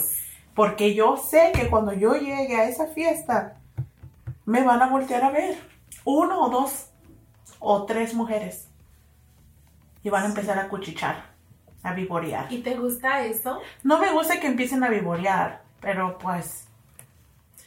Porque 0.54 0.94
yo 0.94 1.16
sé 1.18 1.52
que 1.54 1.68
cuando 1.68 1.92
yo 1.92 2.14
llegue 2.14 2.56
a 2.56 2.68
esa 2.68 2.86
fiesta, 2.86 3.58
me 4.46 4.62
van 4.62 4.80
a 4.80 4.86
voltear 4.86 5.22
a 5.24 5.30
ver. 5.30 5.58
Uno 6.04 6.40
o 6.40 6.48
dos 6.48 6.90
o 7.58 7.84
tres 7.84 8.14
mujeres. 8.14 8.68
Y 10.02 10.08
van 10.08 10.22
a 10.22 10.26
empezar 10.26 10.58
a 10.58 10.68
cuchichar, 10.68 11.24
a 11.82 11.92
vivorear. 11.92 12.50
¿Y 12.52 12.62
te 12.62 12.74
gusta 12.76 13.24
eso? 13.24 13.60
No 13.82 13.98
me 13.98 14.12
gusta 14.12 14.40
que 14.40 14.46
empiecen 14.46 14.84
a 14.84 14.88
vivorear, 14.88 15.62
pero 15.80 16.16
pues 16.18 16.68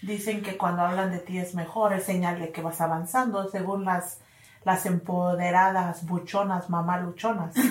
dicen 0.02 0.42
que 0.42 0.58
cuando 0.58 0.84
hablan 0.84 1.12
de 1.12 1.20
ti 1.20 1.38
es 1.38 1.54
mejor, 1.54 1.92
es 1.94 2.06
señal 2.06 2.40
de 2.40 2.52
que 2.52 2.62
vas 2.62 2.80
avanzando, 2.80 3.50
según 3.50 3.84
las, 3.84 4.22
las 4.64 4.86
empoderadas, 4.86 6.06
buchonas, 6.08 6.70
mamaluchonas. 6.70 7.54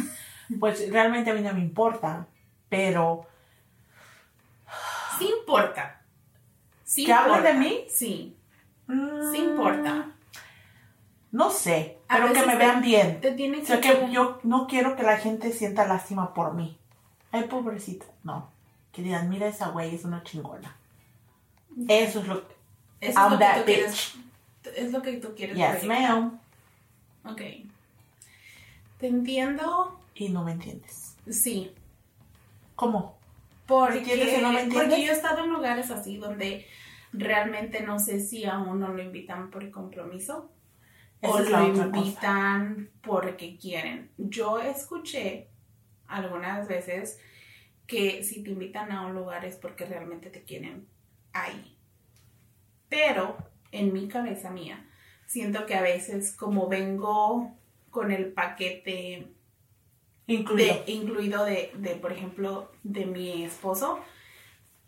Pues 0.59 0.91
realmente 0.91 1.31
a 1.31 1.35
mí 1.35 1.43
no 1.43 1.53
me 1.53 1.61
importa, 1.61 2.25
pero 2.71 3.27
Sí 5.19 5.29
importa. 5.41 6.01
Sí 6.85 7.05
¿Que 7.05 7.13
importa. 7.13 7.43
de 7.43 7.55
mí? 7.55 7.85
Sí, 7.91 8.38
Mm, 8.89 9.33
sí 9.33 9.39
importa. 9.39 10.11
No 11.31 11.51
sé, 11.51 11.99
A 12.09 12.17
pero 12.17 12.33
que 12.33 12.47
me 12.47 12.57
vean 12.57 12.81
bien. 12.81 13.21
Te 13.21 13.31
O 13.31 13.65
sea, 13.65 13.81
que 13.81 14.09
yo 14.11 14.41
no 14.43 14.67
quiero 14.67 14.97
que 14.97 15.03
la 15.03 15.19
gente 15.19 15.53
sienta 15.53 15.87
lástima 15.87 16.33
por 16.35 16.55
mí. 16.55 16.77
Ay, 17.31 17.45
pobrecita. 17.45 18.07
No. 18.25 18.51
Que 18.93 19.03
digan, 19.03 19.29
mira 19.29 19.47
esa 19.47 19.69
güey, 19.69 19.95
es 19.95 20.05
una 20.05 20.23
chingona. 20.23 20.75
Eso 21.87 22.21
es 22.21 22.27
lo 22.27 22.49
que... 22.49 22.55
Eso 23.01 23.11
es 23.11 23.17
I'm 23.17 23.33
lo 23.33 23.39
que 23.39 23.45
tú 23.45 23.65
bitch. 23.65 23.65
quieres. 23.65 24.15
Es 24.77 24.93
lo 24.93 25.03
que 25.03 25.13
tú 25.19 25.35
quieres. 25.37 25.57
Yes, 25.57 25.85
ma'am. 25.85 26.39
Ok. 27.25 27.41
Te 28.99 29.07
entiendo. 29.07 30.01
Y 30.15 30.31
no 30.31 30.43
me 30.43 30.53
entiendes. 30.53 31.15
Sí. 31.31 31.73
¿Cómo? 32.75 33.17
Porque, 33.67 33.99
entiendes 33.99 34.39
y 34.39 34.43
no 34.43 34.53
me 34.53 34.63
entiendes? 34.63 34.89
porque 34.89 35.07
yo 35.07 35.13
he 35.13 35.15
estado 35.15 35.45
en 35.45 35.51
lugares 35.51 35.91
así 35.91 36.17
donde 36.17 36.67
realmente 37.13 37.83
no 37.83 37.99
sé 37.99 38.21
si 38.21 38.45
a 38.45 38.59
uno 38.59 38.89
lo 38.93 39.03
invitan 39.03 39.51
por 39.51 39.71
compromiso 39.71 40.53
Esa 41.21 41.33
o 41.33 41.41
lo 41.41 41.73
cosa. 41.73 41.85
invitan 41.87 42.91
porque 43.03 43.57
quieren. 43.59 44.11
Yo 44.19 44.61
escuché 44.61 45.51
algunas 46.07 46.69
veces 46.69 47.21
que 47.87 48.23
si 48.25 48.43
te 48.43 48.51
invitan 48.51 48.93
a 48.93 49.07
un 49.07 49.15
lugar 49.15 49.45
es 49.45 49.57
porque 49.57 49.87
realmente 49.87 50.31
te 50.31 50.45
quieren 50.45 50.89
ahí. 51.33 51.77
Pero 52.89 53.37
en 53.73 53.93
mi 53.93 54.09
cabeza 54.09 54.51
mía, 54.51 54.87
siento 55.27 55.67
que 55.67 55.75
a 55.75 55.83
veces 55.83 56.33
como 56.37 56.69
vengo 56.69 57.57
con 57.91 58.13
el 58.13 58.33
paquete 58.33 59.35
Incluido. 60.27 60.85
de, 60.87 60.93
incluido 60.93 61.45
de, 61.45 61.73
de, 61.77 61.97
por 61.97 62.13
ejemplo, 62.13 62.73
de 62.83 63.07
mi 63.07 63.45
esposo, 63.45 64.01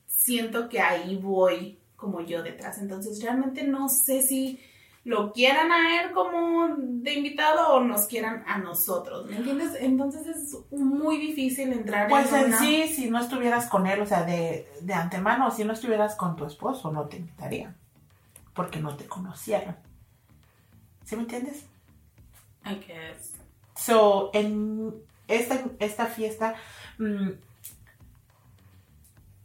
siento 0.07 0.69
que 0.69 0.81
ahí 0.81 1.17
voy 1.17 1.80
como 2.01 2.23
yo 2.23 2.43
detrás. 2.43 2.79
Entonces 2.79 3.23
realmente 3.23 3.63
no 3.63 3.89
sé 3.89 4.23
si 4.23 4.61
lo 5.05 5.33
quieran 5.33 5.73
a 5.73 6.03
él 6.03 6.13
como 6.13 6.77
de 6.77 7.15
invitado 7.15 7.75
o 7.75 7.81
nos 7.81 8.07
quieran 8.07 8.45
a 8.47 8.59
nosotros, 8.59 9.27
¿me 9.27 9.37
entiendes? 9.37 9.73
Entonces 9.81 10.27
es 10.27 10.79
muy 10.79 11.17
difícil 11.17 11.73
entrar 11.73 12.09
Pues 12.09 12.31
en 12.33 12.41
en 12.41 12.47
una... 12.47 12.59
sí, 12.59 12.89
si 12.89 13.11
no 13.11 13.19
estuvieras 13.19 13.67
con 13.69 13.87
él, 13.87 14.01
o 14.01 14.07
sea, 14.07 14.25
de, 14.25 14.69
de 14.83 14.95
antemano, 14.95 15.51
si 15.51 15.65
no 15.65 15.73
estuvieras 15.73 16.17
con 16.17 16.37
tu 16.37 16.45
esposo, 16.45 16.93
no 16.93 17.07
te 17.07 17.17
invitarían. 17.17 17.77
Porque 18.53 18.81
no 18.81 18.97
te 18.97 19.07
conocieron. 19.07 19.77
¿Sí 21.05 21.17
me 21.17 21.23
entiendes? 21.23 21.65
I 22.65 22.75
guess. 22.75 23.33
So, 23.75 24.31
en 24.35 24.95
esta, 25.29 25.65
esta 25.79 26.07
fiesta, 26.07 26.57
mm, 26.99 27.31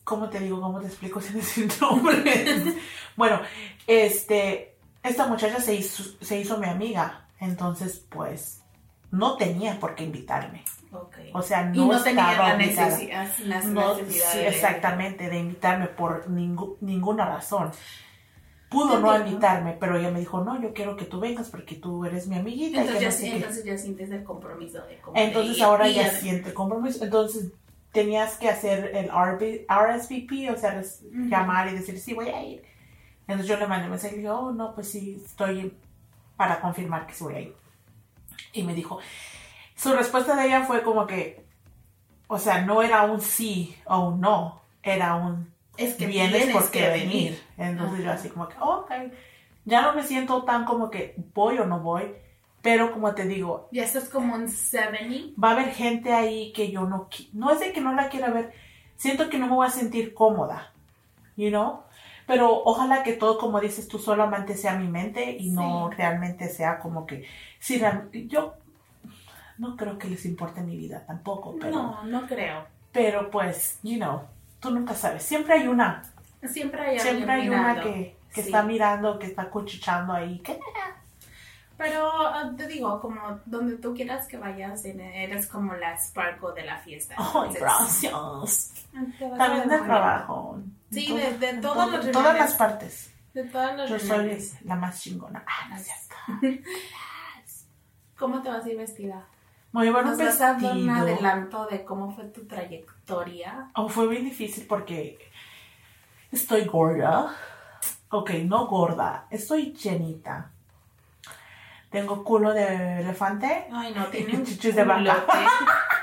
¿cómo 0.05 0.29
te 0.29 0.39
digo? 0.39 0.61
¿Cómo 0.61 0.79
te 0.79 0.87
explico 0.87 1.19
sin 1.19 1.35
decir 1.35 1.67
nombres? 1.81 2.63
bueno, 3.17 3.41
este, 3.87 4.75
esta 5.03 5.27
muchacha 5.27 5.59
se 5.59 5.75
hizo, 5.75 6.03
se 6.21 6.39
hizo 6.39 6.57
mi 6.57 6.67
amiga, 6.67 7.27
entonces, 7.39 8.05
pues, 8.09 8.61
no 9.11 9.35
tenía 9.37 9.79
por 9.79 9.95
qué 9.95 10.05
invitarme. 10.05 10.63
Ok. 10.91 11.17
O 11.33 11.41
sea, 11.41 11.63
no, 11.65 11.75
y 11.85 11.87
no 11.89 12.01
tenía 12.01 12.37
la 12.37 12.55
necesidad, 12.55 13.27
la 13.43 13.61
No, 13.63 13.95
necesidad 13.97 14.31
sí, 14.31 14.37
de- 14.39 14.47
exactamente, 14.47 15.29
de 15.29 15.39
invitarme 15.39 15.87
por 15.87 16.29
ninguna 16.29 17.25
razón. 17.25 17.71
Pudo 18.69 18.99
no 18.99 19.15
invitarme, 19.17 19.77
pero 19.79 19.97
ella 19.97 20.09
me 20.09 20.19
dijo, 20.19 20.43
no, 20.43 20.59
yo 20.61 20.73
quiero 20.73 20.95
que 20.97 21.05
tú 21.05 21.19
vengas 21.19 21.49
porque 21.49 21.75
tú 21.75 22.03
eres 22.05 22.27
mi 22.27 22.35
amiguita. 22.37 22.77
y 22.77 22.87
Entonces, 22.87 23.01
ya, 23.01 23.09
no 23.09 23.15
sé 23.15 23.23
qué". 23.29 23.35
entonces 23.37 23.63
ya 23.65 23.77
sientes 23.77 24.11
el 24.11 24.23
compromiso 24.23 24.81
de 24.85 24.99
Entonces 25.13 25.61
ahora 25.61 25.87
ya 25.87 26.07
a- 26.07 26.09
siente 26.09 26.53
compromiso. 26.53 27.03
Entonces 27.03 27.51
tenías 27.95 28.37
que 28.37 28.49
hacer 28.49 28.91
el 28.93 29.05
RB 29.07 29.65
RSVP, 29.67 30.51
o 30.51 30.57
sea, 30.57 30.71
res- 30.75 31.01
Ujú. 31.03 31.29
llamar 31.29 31.67
y 31.69 31.75
decir, 31.75 31.99
sí, 31.99 32.13
voy 32.13 32.29
a 32.29 32.43
ir. 32.43 32.63
Entonces 33.21 33.47
yo 33.47 33.57
le 33.57 33.65
mandé 33.65 33.85
un 33.85 33.91
mensaje 33.91 34.13
y 34.13 34.17
le 34.17 34.21
dije, 34.23 34.29
oh, 34.31 34.51
no, 34.51 34.75
pues 34.75 34.91
sí, 34.91 35.19
estoy 35.25 35.73
para 36.37 36.59
confirmar 36.61 37.07
que 37.07 37.13
sí 37.15 37.23
voy 37.23 37.33
a 37.35 37.39
ir. 37.39 37.55
Y 38.53 38.61
me 38.61 38.75
dijo, 38.75 38.99
su 39.75 39.93
respuesta 39.93 40.35
de 40.35 40.45
ella 40.45 40.63
fue 40.65 40.83
como 40.83 41.07
que, 41.07 41.43
o 42.27 42.37
sea, 42.37 42.61
no 42.61 42.83
era 42.83 43.03
un 43.03 43.19
sí 43.21 43.75
o 43.85 44.09
un 44.09 44.21
no, 44.21 44.61
era 44.83 45.15
un 45.15 45.51
Es 45.77 45.95
que 45.95 46.05
vienes 46.05 46.49
porque 46.51 46.79
que 46.79 46.89
venir. 46.89 47.43
Entonces 47.57 48.03
yo 48.05 48.11
así 48.11 48.29
como 48.29 48.47
que, 48.47 48.55
oh, 48.59 48.81
ok, 48.81 48.91
ya 49.65 49.81
no 49.81 49.93
me 49.93 50.03
siento 50.03 50.43
tan 50.43 50.65
como 50.65 50.91
que 50.91 51.15
voy 51.33 51.57
o 51.57 51.65
no 51.65 51.79
voy, 51.79 52.13
pero 52.65 52.91
como 52.91 53.13
te 53.13 53.25
digo, 53.27 53.69
Ya 53.71 53.83
estás 53.83 54.09
como 54.09 54.33
un 54.33 54.49
70. 54.49 55.39
va 55.41 55.49
a 55.49 55.51
haber 55.53 55.69
gente 55.71 56.11
ahí 56.11 56.51
que 56.51 56.71
yo 56.71 56.81
no 56.89 57.07
no 57.33 57.51
es 57.51 57.59
de 57.59 57.71
que 57.71 57.79
no 57.81 57.93
la 57.93 58.09
quiera 58.09 58.29
ver 58.31 58.53
siento 58.97 59.29
que 59.29 59.37
no 59.37 59.45
me 59.47 59.53
voy 59.53 59.67
a 59.67 59.69
sentir 59.69 60.13
cómoda 60.15 60.71
you 61.37 61.49
know 61.49 61.83
pero 62.25 62.63
ojalá 62.65 63.03
que 63.03 63.13
todo 63.13 63.37
como 63.37 63.59
dices 63.61 63.87
tú 63.87 63.99
solamente 63.99 64.55
sea 64.57 64.75
mi 64.75 64.87
mente 64.87 65.37
y 65.37 65.51
no 65.51 65.89
Sí. 65.91 65.95
realmente 65.97 66.49
sea 66.49 66.79
como 66.79 67.05
que 67.05 67.25
si 67.59 67.79
yo 68.27 68.55
no 69.59 69.77
creo 69.77 69.97
que 69.99 70.09
les 70.09 70.25
importe 70.25 70.61
mi 70.61 70.75
vida 70.75 71.03
tampoco 71.05 71.55
pero 71.59 71.71
No, 71.71 72.03
no 72.03 72.25
creo. 72.25 72.65
pero 72.91 73.29
pues 73.29 73.79
you 73.83 73.97
know 73.97 74.21
tú 74.59 74.71
nunca 74.71 74.93
sabes 74.95 75.21
siempre 75.23 75.53
hay 75.53 75.67
una 75.67 76.01
Siempre 76.47 76.81
hay 76.81 76.99
siempre 76.99 77.31
hay 77.31 77.49
una 77.49 77.81
que, 77.81 78.15
que 78.33 78.41
Sí. 78.41 78.47
está 78.49 78.63
mirando 78.63 79.17
que 79.19 79.27
está 79.27 79.49
cuchichando 79.49 80.13
ahí 80.13 80.39
que 80.39 80.59
Pero 81.77 82.09
ah, 82.09 82.51
te 82.55 82.67
digo, 82.67 83.01
como 83.01 83.39
donde 83.45 83.75
tú 83.77 83.93
quieras 83.93 84.27
que 84.27 84.37
vayas, 84.37 84.85
eres 84.85 85.47
como 85.47 85.73
la 85.73 85.97
sparkle 85.99 86.53
de 86.55 86.63
la 86.65 86.77
fiesta. 86.77 87.15
ay 87.17 87.25
Entonces, 87.27 87.61
gracias 87.61 88.73
te 89.19 89.29
vas 89.29 89.33
a 89.33 89.37
también 89.37 89.69
del 89.69 89.79
muy 89.79 89.87
trabajo 89.87 90.57
Sí, 90.91 91.13
de- 91.17 91.53
todo- 91.57 91.99
todas 92.11 92.37
las 92.37 92.53
partes. 92.53 93.11
De 93.33 93.43
todas 93.43 93.75
las 93.77 93.89
Yo 93.89 93.99
soy 93.99 94.41
la 94.63 94.75
más 94.77 95.01
chingona. 95.01 95.43
Ah, 95.45 95.67
no 95.69 95.75
es 95.75 95.83
cierto. 95.83 96.15
¿Cómo 98.17 98.41
te 98.41 98.49
vas 98.49 98.63
a 98.65 98.69
ir 98.69 98.77
vestida? 98.77 99.25
A 99.73 99.83
llevar 99.83 100.03
un 100.05 100.11
¿Nos 100.11 100.19
vas 100.19 100.39
a 100.39 100.53
dar 100.53 100.55
un 100.55 100.87
vestido. 100.87 100.95
adelanto 100.95 101.65
de 101.65 101.83
cómo 101.83 102.15
fue 102.15 102.23
tu 102.25 102.45
trayectoria? 102.47 103.69
Oh, 103.75 103.89
fue 103.89 104.07
bien 104.07 104.23
difícil 104.23 104.65
porque 104.67 105.19
estoy 106.31 106.63
gorda. 106.63 107.35
Ok, 108.11 108.29
no 108.45 108.67
gorda. 108.67 109.27
Estoy 109.29 109.73
llenita. 109.73 110.51
Tengo 111.95 112.23
culo 112.25 112.53
de 112.53 112.99
elefante. 112.99 113.65
Ay, 113.71 113.93
no, 113.95 114.05
tiene 114.07 114.35
un 114.35 114.43
Chichis 114.43 114.75
de 114.75 114.83
vaca. 114.83 115.23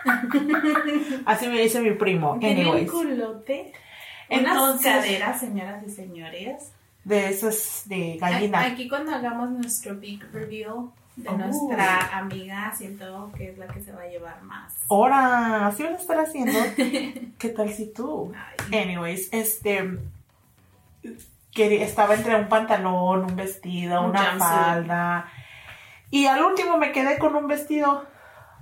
Así 1.27 1.49
me 1.49 1.61
dice 1.61 1.81
mi 1.81 1.93
primo. 1.93 2.39
Tiene 2.39 2.71
un 2.71 2.87
culote. 2.87 3.73
Unas 4.31 4.41
Entonces, 4.53 4.93
caderas, 4.93 5.41
señoras 5.41 5.85
y 5.87 5.91
señores. 5.91 6.73
de 7.05 7.29
esas 7.29 7.83
de 7.87 8.17
gallina. 8.19 8.61
Aquí 8.65 8.89
cuando 8.89 9.15
hagamos 9.15 9.51
nuestro 9.51 9.97
big 9.97 10.23
reveal 10.33 10.91
de 11.17 11.29
Oh. 11.29 11.37
nuestra 11.37 12.17
amiga, 12.17 12.73
siento 12.75 13.31
que 13.37 13.51
es 13.51 13.59
la 13.59 13.67
que 13.67 13.83
se 13.83 13.93
va 13.93 14.03
a 14.03 14.07
llevar 14.07 14.41
más. 14.45 14.75
Ahora, 14.89 15.67
así 15.67 15.83
a 15.83 15.91
estar 15.91 16.19
haciendo. 16.19 16.59
¿Qué 17.39 17.49
tal 17.55 17.71
si 17.71 17.93
tú? 17.93 18.33
Ay, 18.71 18.81
Anyways, 18.83 19.29
este. 19.33 19.99
Que 21.53 21.83
estaba 21.83 22.15
entre 22.15 22.35
un 22.37 22.49
pantalón, 22.49 23.25
un 23.27 23.37
vestido, 23.37 24.01
Un 24.05 24.11
una 24.11 24.21
jumpsuit. 24.21 24.41
falda. 24.41 25.27
Y 26.13 26.27
al 26.27 26.45
último 26.45 26.77
me 26.77 26.93
quedé 26.93 27.19
con 27.19 27.35
un 27.35 27.49
vestido 27.49 28.05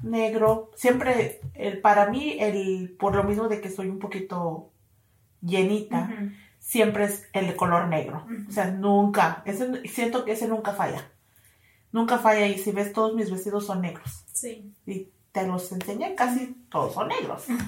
negro. 0.05 0.71
Siempre, 0.77 1.41
el, 1.55 1.81
para 1.81 2.09
mí, 2.09 2.37
el, 2.39 2.95
por 2.97 3.17
lo 3.17 3.25
mismo 3.25 3.49
de 3.49 3.61
que 3.61 3.71
soy 3.71 3.89
un 3.89 3.99
poquito 3.99 4.71
llenita, 5.43 6.15
siempre 6.61 7.07
es 7.07 7.29
el 7.33 7.49
de 7.49 7.57
color 7.57 7.89
negro. 7.89 8.25
O 8.49 8.53
sea, 8.53 8.71
nunca. 8.71 9.43
Ese, 9.47 9.85
siento 9.89 10.25
que 10.25 10.31
ese 10.31 10.47
nunca 10.47 10.75
falla. 10.75 11.11
Nunca 11.91 12.19
falla. 12.19 12.47
Y 12.47 12.57
si 12.57 12.71
ves, 12.71 12.93
todos 12.93 13.17
mis 13.17 13.33
vestidos 13.33 13.67
son 13.67 13.81
negros. 13.83 14.25
Sí, 14.33 14.73
Y 14.87 15.09
te 15.33 15.47
los 15.47 15.71
enseñé, 15.73 16.15
casi 16.15 16.55
todos 16.71 16.95
son 16.95 17.09
negros. 17.09 17.45
todos 17.47 17.59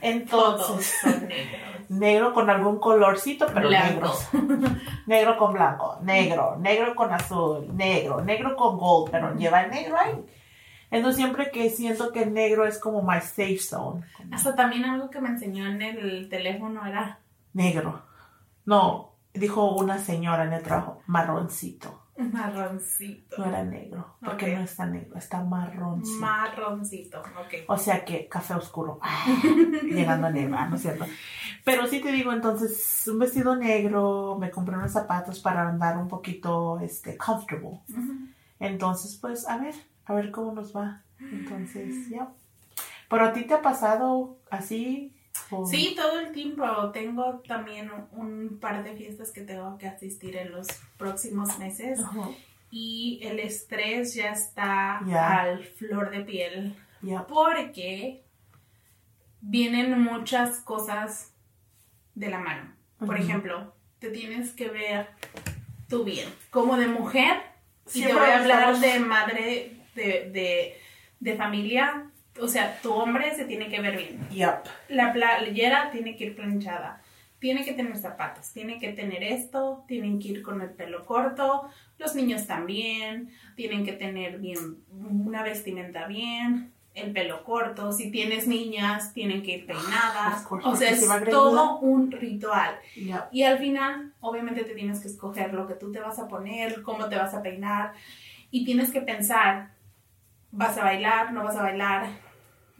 Entonces, 0.00 0.94
son 1.00 1.28
negros. 1.28 1.90
negro 1.90 2.32
con 2.32 2.48
algún 2.50 2.78
colorcito, 2.78 3.46
pero 3.52 3.68
Blanco. 3.68 3.88
negros. 3.88 4.28
Negro 5.06 5.36
con 5.36 5.52
blanco, 5.52 5.98
negro, 6.00 6.56
negro 6.58 6.94
con 6.94 7.12
azul, 7.12 7.76
negro, 7.76 8.22
negro 8.22 8.56
con 8.56 8.78
gold, 8.78 9.10
pero 9.10 9.34
lleva 9.34 9.60
el 9.62 9.70
negro 9.70 9.98
ahí. 9.98 10.24
Entonces 10.90 11.16
siempre 11.16 11.50
que 11.50 11.68
siento 11.68 12.10
que 12.10 12.22
el 12.22 12.32
negro 12.32 12.64
es 12.66 12.78
como 12.78 13.02
my 13.02 13.20
safe 13.20 13.58
zone. 13.58 14.02
Hasta 14.32 14.54
también 14.54 14.84
algo 14.86 15.10
que 15.10 15.20
me 15.20 15.28
enseñó 15.28 15.66
en 15.66 15.82
el 15.82 16.28
teléfono 16.30 16.86
era 16.86 17.18
Negro. 17.52 18.02
No, 18.64 19.16
dijo 19.34 19.74
una 19.74 19.98
señora 19.98 20.44
en 20.44 20.54
el 20.54 20.62
trabajo, 20.62 21.02
marroncito. 21.06 22.03
Marroncito. 22.16 23.36
No 23.38 23.46
era 23.46 23.64
negro, 23.64 24.16
porque 24.24 24.54
no 24.54 24.62
está 24.62 24.86
negro, 24.86 25.18
está 25.18 25.42
marroncito. 25.42 26.20
Marroncito, 26.20 27.20
ok. 27.20 27.54
O 27.68 27.76
sea 27.76 28.04
que 28.04 28.28
café 28.28 28.54
oscuro, 28.54 29.00
llegando 29.82 30.26
a 30.26 30.30
ah, 30.30 30.68
¿no 30.68 30.76
es 30.76 30.82
cierto? 30.82 31.06
Pero 31.64 31.86
sí 31.86 32.00
te 32.00 32.12
digo, 32.12 32.32
entonces, 32.32 33.08
un 33.08 33.18
vestido 33.18 33.56
negro, 33.56 34.36
me 34.38 34.50
compré 34.50 34.76
unos 34.76 34.92
zapatos 34.92 35.40
para 35.40 35.68
andar 35.68 35.96
un 35.98 36.08
poquito, 36.08 36.78
este, 36.80 37.16
comfortable. 37.16 37.80
Entonces, 38.60 39.18
pues, 39.20 39.48
a 39.48 39.58
ver, 39.58 39.74
a 40.04 40.14
ver 40.14 40.30
cómo 40.30 40.52
nos 40.52 40.74
va. 40.76 41.02
Entonces, 41.18 42.08
ya. 42.08 42.28
¿Pero 43.08 43.24
a 43.26 43.32
ti 43.32 43.44
te 43.44 43.54
ha 43.54 43.62
pasado 43.62 44.38
así? 44.50 45.14
Sí, 45.70 45.94
todo 45.96 46.20
el 46.20 46.32
tiempo. 46.32 46.64
Tengo 46.92 47.42
también 47.46 47.90
un, 48.12 48.58
par 48.60 48.82
de 48.84 48.94
fiestas 48.94 49.30
que 49.30 49.42
tengo 49.42 49.76
que 49.78 49.88
asistir 49.88 50.36
en 50.36 50.52
los 50.52 50.66
próximos 50.96 51.58
meses. 51.58 52.00
Y 52.70 53.20
el 53.22 53.38
estrés 53.38 54.14
ya 54.14 54.30
está 54.30 54.98
al 54.98 55.64
flor 55.64 56.10
de 56.10 56.20
piel 56.20 56.76
porque 57.28 58.22
vienen 59.40 60.00
muchas 60.00 60.60
cosas 60.60 61.32
de 62.14 62.30
la 62.30 62.38
mano. 62.38 62.72
Por 62.98 63.18
ejemplo, 63.18 63.74
te 63.98 64.10
tienes 64.10 64.52
que 64.52 64.68
ver 64.68 65.08
tú 65.88 66.04
bien 66.04 66.28
como 66.50 66.76
de 66.76 66.86
mujer. 66.86 67.42
Y 67.92 68.02
te 68.02 68.14
voy 68.14 68.22
a 68.30 68.38
hablar 68.40 68.60
estamos- 68.60 68.80
de 68.80 68.98
madre 69.00 69.76
de, 69.94 70.30
de, 70.30 70.78
de 71.20 71.36
familia. 71.36 72.03
O 72.40 72.48
sea, 72.48 72.80
tu 72.82 72.92
hombre 72.92 73.34
se 73.34 73.44
tiene 73.44 73.68
que 73.68 73.80
ver 73.80 73.96
bien. 73.96 74.28
Yup. 74.30 74.68
La 74.88 75.12
playera 75.12 75.90
tiene 75.90 76.16
que 76.16 76.26
ir 76.26 76.36
planchada. 76.36 77.00
Tiene 77.38 77.64
que 77.64 77.74
tener 77.74 77.96
zapatos, 77.98 78.52
tiene 78.52 78.78
que 78.78 78.92
tener 78.92 79.22
esto, 79.22 79.84
tienen 79.86 80.18
que 80.18 80.28
ir 80.28 80.42
con 80.42 80.62
el 80.62 80.70
pelo 80.70 81.04
corto, 81.04 81.68
los 81.98 82.14
niños 82.14 82.46
también, 82.46 83.28
tienen 83.54 83.84
que 83.84 83.92
tener 83.92 84.38
bien 84.38 84.78
una 84.90 85.42
vestimenta 85.42 86.06
bien, 86.06 86.72
el 86.94 87.12
pelo 87.12 87.42
corto, 87.44 87.92
si 87.92 88.10
tienes 88.10 88.46
niñas, 88.46 89.12
tienen 89.12 89.42
que 89.42 89.56
ir 89.56 89.66
peinadas, 89.66 90.42
Of 90.42 90.46
course, 90.46 90.68
o 90.68 90.76
sea, 90.76 90.90
es 90.90 91.04
se 91.04 91.26
todo 91.26 91.80
un 91.80 92.10
ritual. 92.10 92.76
Y 93.32 93.42
al 93.42 93.58
final, 93.58 94.12
obviamente 94.20 94.64
te 94.64 94.74
tienes 94.74 95.00
que 95.00 95.08
escoger 95.08 95.52
lo 95.52 95.66
que 95.66 95.74
tú 95.74 95.92
te 95.92 96.00
vas 96.00 96.18
a 96.18 96.28
poner, 96.28 96.82
cómo 96.82 97.08
te 97.08 97.16
vas 97.16 97.34
a 97.34 97.42
peinar 97.42 97.92
y 98.50 98.64
tienes 98.64 98.92
que 98.92 99.00
pensar, 99.00 99.70
¿vas 100.52 100.78
a 100.78 100.84
bailar? 100.84 101.32
¿No 101.32 101.42
vas 101.42 101.56
a 101.56 101.62
bailar? 101.62 102.23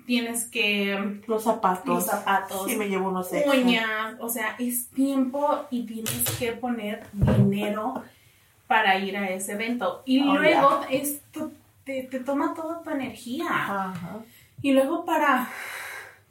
Tienes 0.07 0.45
que 0.47 1.23
Los 1.27 1.45
zapatos. 1.45 1.87
los 1.87 2.05
zapatos, 2.07 2.67
Sí, 2.71 2.77
me 2.77 2.89
llevo 2.89 3.09
unos 3.09 3.33
extra. 3.33 3.53
uñas, 3.59 4.17
o 4.21 4.29
sea, 4.29 4.55
es 4.59 4.89
tiempo 4.89 5.65
y 5.71 5.85
tienes 5.87 6.25
que 6.39 6.53
poner 6.53 7.07
dinero 7.13 8.03
para 8.67 8.99
ir 8.99 9.17
a 9.17 9.29
ese 9.31 9.53
evento. 9.53 10.03
Y 10.05 10.21
Oh, 10.23 10.35
luego 10.35 10.81
esto 10.91 11.53
te, 11.85 12.03
te 12.05 12.21
toma 12.21 12.53
toda 12.55 12.83
tu 12.83 12.91
energía. 12.91 13.47
Ajá. 13.49 13.95
Y 14.63 14.73
luego 14.73 15.05
para 15.05 15.49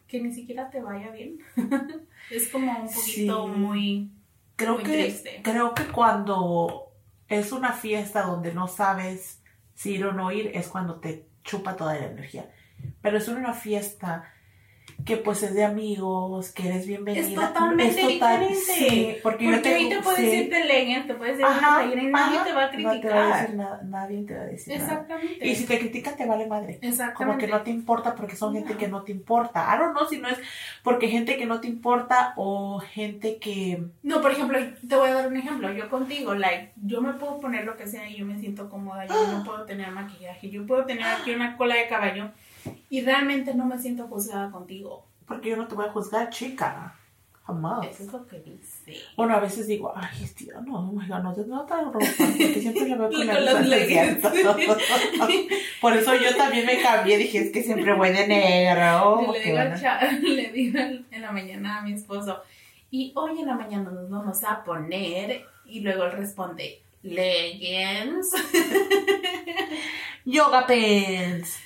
que 0.07 0.21
ni 0.21 0.31
siquiera 0.33 0.69
te 0.69 0.79
vaya 0.81 1.09
bien. 1.11 1.39
es 2.29 2.49
como 2.49 2.71
un 2.79 2.87
poquito 2.87 3.45
Sí. 3.53 3.59
muy... 3.59 4.09
Creo 4.55 4.75
Muy 4.75 4.83
que, 4.83 4.91
triste. 5.03 5.41
creo 5.43 5.73
que 5.73 5.85
cuando 5.85 6.91
es 7.27 7.51
una 7.51 7.71
fiesta 7.73 8.21
donde 8.21 8.53
no 8.53 8.67
sabes 8.67 9.41
si 9.73 9.95
ir 9.95 10.05
o 10.05 10.13
no 10.13 10.31
ir, 10.31 10.51
es 10.53 10.67
cuando 10.67 10.99
te 10.99 11.25
chupa 11.43 11.75
toda 11.75 11.95
la 11.95 12.05
energía. 12.05 12.47
Pero 13.01 13.17
es 13.17 13.27
una 13.27 13.53
fiesta 13.53 14.33
que 15.05 15.17
pues 15.17 15.43
es 15.43 15.53
de 15.53 15.65
amigos, 15.65 16.51
que 16.51 16.67
eres 16.67 16.87
bienvenida. 16.87 17.25
Es 17.25 17.33
totalmente 17.33 18.07
diferente. 18.07 18.55
Sí, 18.55 19.17
porque, 19.21 19.45
yo 19.45 19.51
Porque 19.51 19.69
ahí 19.69 19.89
te 19.89 20.01
puedes 20.01 20.19
sí. 20.19 20.37
ir 20.37 20.49
de 20.49 21.03
te 21.07 21.13
puedes 21.15 21.33
ir 21.33 21.39
de 21.39 21.43
Ajá, 21.43 21.79
playera 21.79 22.03
y 22.03 22.07
nadie 22.07 22.39
te 22.45 22.53
va 22.53 22.63
a 22.63 22.65
No 22.65 22.71
te 22.71 22.83
va 22.83 22.91
a 22.91 22.93
criticar. 22.93 23.41
decir 23.41 23.55
nada, 23.55 23.81
nadie 23.83 24.23
te 24.23 24.33
va 24.35 24.41
a 24.41 24.45
decir 24.45 24.73
nada. 24.73 24.83
Exactamente. 24.91 25.47
Y 25.47 25.55
si 25.55 25.65
te 25.65 25.79
critican, 25.79 26.15
te 26.15 26.25
vale 26.25 26.47
madre. 26.47 26.77
Como 26.79 26.89
Exactamente. 26.89 27.45
que 27.45 27.51
no 27.51 27.61
te 27.61 27.71
importa 27.71 28.15
porque 28.15 28.35
son 28.37 28.53
gente 28.53 28.75
que 28.75 28.87
no 28.87 29.03
te 29.03 29.11
importa. 29.11 29.67
I 29.75 29.79
don't 29.79 29.97
know 29.97 30.07
si 30.07 30.19
no 30.19 30.29
es 30.29 30.37
porque 30.83 31.09
gente 31.09 31.35
que 31.35 31.45
no 31.45 31.59
te 31.59 31.67
importa 31.67 32.33
o 32.37 32.79
gente 32.79 33.37
que... 33.39 33.83
No, 34.03 34.21
por 34.21 34.31
ejemplo, 34.31 34.57
te 34.87 34.95
voy 34.95 35.09
a 35.09 35.13
dar 35.15 35.27
un 35.27 35.35
ejemplo. 35.35 35.73
Yo 35.73 35.89
contigo, 35.89 36.33
like, 36.33 36.71
yo 36.81 37.01
me 37.01 37.13
puedo 37.13 37.41
poner 37.41 37.65
lo 37.65 37.75
que 37.75 37.87
sea 37.87 38.07
y 38.09 38.15
yo 38.15 38.25
me 38.25 38.39
siento 38.39 38.69
cómoda. 38.69 39.05
Yo 39.05 39.27
no 39.27 39.43
puedo 39.45 39.65
tener 39.65 39.91
maquillaje. 39.91 40.49
Yo 40.49 40.65
puedo 40.65 40.85
tener 40.85 41.03
aquí 41.03 41.31
una 41.31 41.57
cola 41.57 41.75
de 41.75 41.87
caballo 41.87 42.31
y 42.89 43.01
realmente 43.01 43.53
no 43.53 43.65
me 43.65 43.77
siento 43.79 44.07
juzgada 44.07 44.51
contigo. 44.51 45.05
Porque 45.27 45.49
yo 45.49 45.57
no 45.57 45.67
te 45.67 45.75
voy 45.75 45.85
a 45.85 45.91
juzgar, 45.91 46.29
chica. 46.29 46.95
Jamás. 47.45 47.85
Eso 47.87 48.03
es 48.03 48.13
lo 48.13 48.25
que 48.25 48.39
dice. 48.39 49.01
Bueno, 49.17 49.35
a 49.35 49.39
veces 49.41 49.67
digo, 49.67 49.91
ay, 49.93 50.25
tío, 50.33 50.61
no, 50.61 50.79
oh 50.79 50.93
my 50.93 51.05
God, 51.07 51.19
no 51.23 51.33
te 51.33 51.45
no 51.45 51.65
te 51.65 51.73
ropa, 51.75 51.91
porque 51.99 52.57
siempre 52.61 52.87
la 52.87 52.95
veo 52.95 53.09
con 53.11 53.69
leggings. 53.69 54.19
Por 55.81 55.97
eso 55.97 56.15
yo 56.15 56.35
también 56.37 56.65
me 56.65 56.81
cambié, 56.81 57.17
dije, 57.17 57.39
es 57.39 57.51
que 57.51 57.61
siempre 57.61 57.93
voy 57.95 58.11
de 58.11 58.27
negro. 58.29 59.21
Yo 59.25 59.33
le 59.33 59.39
digo, 59.41 59.55
bueno. 59.57 59.75
Cha- 59.77 60.09
le 60.11 60.51
digo 60.53 60.79
en 60.79 61.21
la 61.21 61.31
mañana 61.33 61.79
a 61.79 61.81
mi 61.81 61.91
esposo, 61.91 62.41
y 62.89 63.11
hoy 63.15 63.39
en 63.41 63.47
la 63.47 63.55
mañana 63.55 63.91
nos 63.91 64.09
vamos 64.09 64.41
a 64.45 64.63
poner, 64.63 65.43
y 65.65 65.81
luego 65.81 66.05
él 66.05 66.13
responde, 66.13 66.81
leggings. 67.01 68.29
Yoga 70.25 70.65
pants. 70.65 71.57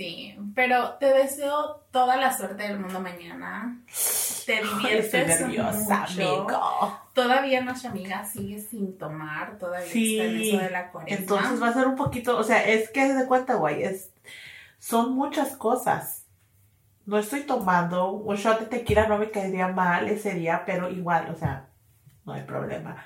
Sí, 0.00 0.34
pero 0.54 0.94
te 0.94 1.12
deseo 1.12 1.84
toda 1.90 2.16
la 2.16 2.34
suerte 2.34 2.62
del 2.62 2.80
mundo 2.80 3.00
mañana. 3.00 3.82
Te 4.46 4.54
Ay, 4.56 4.64
diviertes 4.64 5.14
Estoy 5.14 5.26
nerviosa, 5.26 6.00
mucho. 6.00 6.22
amigo. 6.22 7.00
Todavía 7.12 7.60
nuestra 7.60 7.90
amiga 7.90 8.24
sigue 8.24 8.60
sin 8.60 8.96
tomar, 8.96 9.58
todavía 9.58 9.84
está 9.84 10.24
en 10.24 10.38
Sí, 10.38 10.48
eso 10.52 10.58
de 10.64 10.70
la 10.70 10.90
cuaresma. 10.90 11.18
entonces 11.18 11.62
va 11.62 11.68
a 11.68 11.74
ser 11.74 11.86
un 11.86 11.96
poquito, 11.96 12.38
o 12.38 12.42
sea, 12.42 12.66
es 12.66 12.88
que 12.88 13.12
de 13.12 13.26
cuenta, 13.26 13.56
güey, 13.56 13.82
es, 13.82 14.10
son 14.78 15.12
muchas 15.14 15.54
cosas. 15.54 16.24
No 17.04 17.18
estoy 17.18 17.42
tomando, 17.42 18.10
un 18.12 18.36
shot 18.36 18.58
de 18.60 18.66
tequila 18.66 19.06
no 19.06 19.18
me 19.18 19.30
caería 19.30 19.68
mal 19.68 20.08
ese 20.08 20.32
día, 20.32 20.62
pero 20.64 20.88
igual, 20.88 21.28
o 21.28 21.36
sea, 21.36 21.66
no 22.24 22.32
hay 22.32 22.42
problema. 22.44 23.04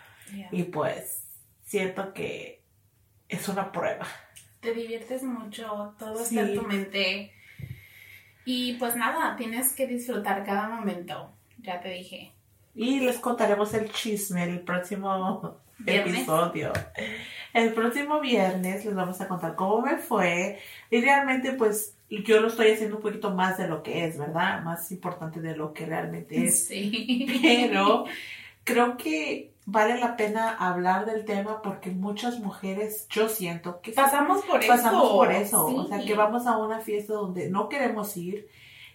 Y 0.53 0.63
pues 0.63 1.25
siento 1.65 2.13
que 2.13 2.63
es 3.29 3.49
una 3.49 3.73
prueba. 3.73 4.07
Te 4.65 4.73
diviertes 4.75 5.23
mucho, 5.23 5.95
todo 5.99 6.17
Sí. 6.25 6.37
está 6.39 6.51
en 6.51 6.59
tu 6.59 6.63
mente. 6.67 7.33
Y 8.45 8.75
pues 8.75 8.97
nada, 8.97 9.37
tienes 9.37 9.73
que 9.75 9.87
disfrutar 9.87 10.45
cada 10.45 10.69
momento. 10.69 11.31
Ya 11.63 11.81
te 11.81 11.91
dije. 11.91 12.33
Y 12.75 13.01
les 13.01 13.19
contaremos 13.19 13.73
el 13.75 13.91
chisme 13.93 14.43
el 14.45 14.61
próximo 14.61 15.61
Viernes. 15.79 16.15
episodio. 16.17 16.73
El 17.53 17.73
próximo 17.73 18.21
viernes 18.21 18.85
les 18.85 18.95
vamos 18.95 19.21
a 19.21 19.29
contar 19.29 19.55
cómo 19.55 19.81
me 19.83 19.97
fue. 19.99 20.59
Y 20.91 21.01
realmente 21.01 21.53
pues 21.53 21.97
yo 22.11 22.41
lo 22.41 22.49
estoy 22.49 22.73
haciendo 22.73 22.97
un 22.97 23.03
poquito 23.03 23.31
más 23.31 23.57
de 23.59 23.69
lo 23.69 23.83
que 23.83 24.05
es, 24.05 24.19
¿verdad? 24.19 24.63
Más 24.63 24.91
importante 24.93 25.41
de 25.41 25.57
lo 25.57 25.73
que 25.73 25.87
realmente 25.87 26.45
es. 26.45 26.67
Sí. 26.67 27.27
Pero 27.43 28.05
creo 28.65 28.97
que 28.97 29.54
vale 29.67 29.99
la 29.99 30.17
pena 30.17 30.51
hablar 30.55 31.07
del 31.07 31.25
tema 31.25 31.63
porque 31.63 31.91
muchas 31.91 32.39
mujeres, 32.41 33.07
yo 33.11 33.29
siento 33.29 33.81
que 33.81 33.93
Pasamos 33.93 34.45
por 34.45 34.63
eso. 34.63 34.73
pasamos 34.73 35.11
por 35.11 35.33
eso. 35.33 35.67
O 35.67 35.87
sea, 35.87 36.05
que 36.05 36.15
vamos 36.15 36.47
a 36.47 36.59
una 36.59 36.81
fiesta 36.81 37.15
donde 37.15 37.49
no 37.51 37.69
queremos 37.69 38.17
ir 38.17 38.49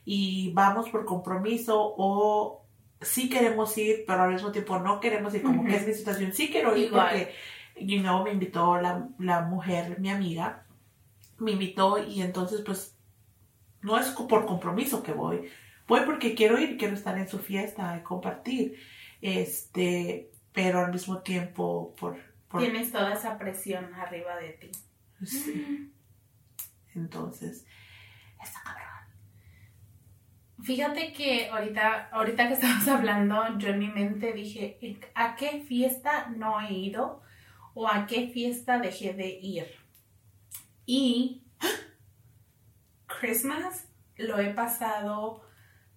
y 0.05 0.51
vamos 0.53 0.89
por 0.89 1.05
compromiso 1.05 1.93
o 1.97 2.63
sí 3.01 3.29
queremos 3.29 3.77
ir, 3.77 4.03
pero 4.05 4.23
al 4.23 4.33
mismo 4.33 4.51
tiempo 4.51 4.77
no 4.79 4.99
queremos 4.99 5.33
ir, 5.33 5.41
como 5.41 5.61
Ujú. 5.61 5.69
que 5.69 5.75
es 5.77 5.87
mi 5.87 5.93
situación. 5.93 6.33
Sí 6.33 6.49
quiero 6.51 6.75
ir 6.75 6.87
Igual. 6.87 7.07
porque, 7.09 7.33
you 7.79 8.01
know, 8.01 8.23
me 8.23 8.31
invitó 8.31 8.79
la, 8.79 9.07
la 9.19 9.41
mujer, 9.41 9.99
mi 9.99 10.09
amiga, 10.09 10.65
me 11.37 11.51
invitó 11.51 11.97
y 12.03 12.21
entonces 12.21 12.61
pues 12.65 12.95
no 13.81 13.97
es 13.97 14.07
por 14.09 14.45
compromiso 14.45 15.01
que 15.01 15.13
voy. 15.13 15.49
Voy 15.87 16.01
porque 16.05 16.35
quiero 16.35 16.59
ir, 16.59 16.77
quiero 16.77 16.93
estar 16.93 17.17
en 17.17 17.27
su 17.27 17.39
fiesta 17.39 17.97
y 17.97 18.03
compartir. 18.03 18.75
Este, 19.21 20.29
pero 20.53 20.79
al 20.85 20.91
mismo 20.91 21.19
tiempo 21.19 21.95
por... 21.99 22.17
por 22.47 22.61
Tienes 22.61 22.91
toda 22.91 23.13
esa 23.13 23.37
presión 23.37 23.93
arriba 23.95 24.35
de 24.37 24.49
ti. 24.49 24.71
sí. 25.25 25.93
Entonces, 26.95 27.65
está 28.41 28.61
cabrón. 28.63 28.89
Fíjate 30.61 31.13
que 31.13 31.49
ahorita, 31.49 32.09
ahorita 32.11 32.47
que 32.47 32.53
estamos 32.55 32.87
hablando, 32.87 33.57
yo 33.57 33.69
en 33.69 33.79
mi 33.79 33.87
mente 33.87 34.33
dije, 34.33 34.77
¿a 35.15 35.35
qué 35.35 35.63
fiesta 35.67 36.27
no 36.35 36.59
he 36.59 36.73
ido? 36.73 37.21
¿O 37.73 37.87
a 37.87 38.05
qué 38.07 38.27
fiesta 38.27 38.79
dejé 38.79 39.13
de 39.13 39.29
ir? 39.29 39.67
Y 40.85 41.43
Christmas 43.05 43.87
lo 44.17 44.39
he 44.39 44.53
pasado 44.53 45.45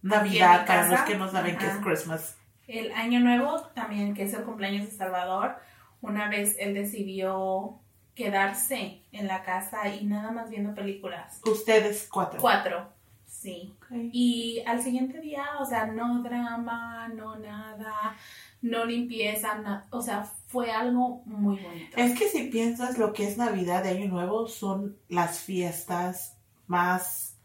Navidad, 0.02 0.66
para 0.66 0.88
los 0.88 1.00
que 1.00 1.16
no 1.16 1.30
saben 1.30 1.56
qué 1.56 1.66
es. 1.66 1.76
Christmas. 1.78 2.36
El 2.72 2.92
año 2.92 3.20
nuevo, 3.20 3.60
también 3.74 4.14
que 4.14 4.22
es 4.24 4.32
el 4.34 4.44
cumpleaños 4.44 4.86
de 4.86 4.92
Salvador, 4.92 5.56
una 6.00 6.28
vez 6.28 6.56
él 6.58 6.74
decidió 6.74 7.78
quedarse 8.14 9.02
en 9.12 9.26
la 9.26 9.42
casa 9.42 9.88
y 9.94 10.04
nada 10.04 10.30
más 10.30 10.48
viendo 10.50 10.74
películas. 10.74 11.40
Ustedes 11.46 12.08
cuatro. 12.10 12.40
Cuatro, 12.40 12.88
sí. 13.26 13.74
Y 14.12 14.62
al 14.66 14.82
siguiente 14.82 15.20
día, 15.20 15.44
o 15.60 15.64
sea, 15.66 15.86
no 15.86 16.22
drama, 16.22 17.08
no 17.08 17.36
nada, 17.36 18.16
no 18.62 18.84
limpieza, 18.84 19.58
na- 19.58 19.86
o 19.90 20.00
sea, 20.00 20.24
fue 20.46 20.70
algo 20.70 21.22
muy 21.26 21.58
bonito. 21.58 21.96
Es 21.96 22.18
que 22.18 22.28
si 22.28 22.44
piensas 22.44 22.98
lo 22.98 23.12
que 23.12 23.26
es 23.28 23.36
Navidad 23.38 23.82
de 23.82 23.90
Año 23.90 24.08
Nuevo, 24.08 24.46
son 24.48 24.96
las 25.08 25.40
fiestas 25.40 26.36
más 26.66 27.36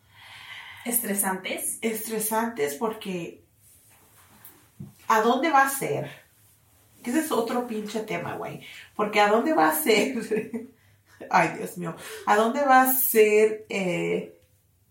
Estresantes. 0.85 1.79
estresantes 1.81 2.75
porque 2.75 3.43
¿a 5.07 5.21
dónde 5.21 5.49
va 5.51 5.63
a 5.63 5.69
ser? 5.69 6.09
Ese 7.03 7.19
es 7.19 7.31
otro 7.31 7.67
pinche 7.67 8.01
tema, 8.01 8.35
güey. 8.35 8.61
Porque 8.95 9.21
¿a 9.21 9.29
dónde 9.29 9.53
va 9.53 9.69
a 9.69 9.73
ser? 9.75 10.15
Ay, 11.29 11.49
Dios 11.57 11.77
mío. 11.77 11.95
¿A 12.25 12.35
dónde 12.35 12.63
va 12.65 12.81
a 12.81 12.91
ser 12.91 13.65
eh, 13.69 14.37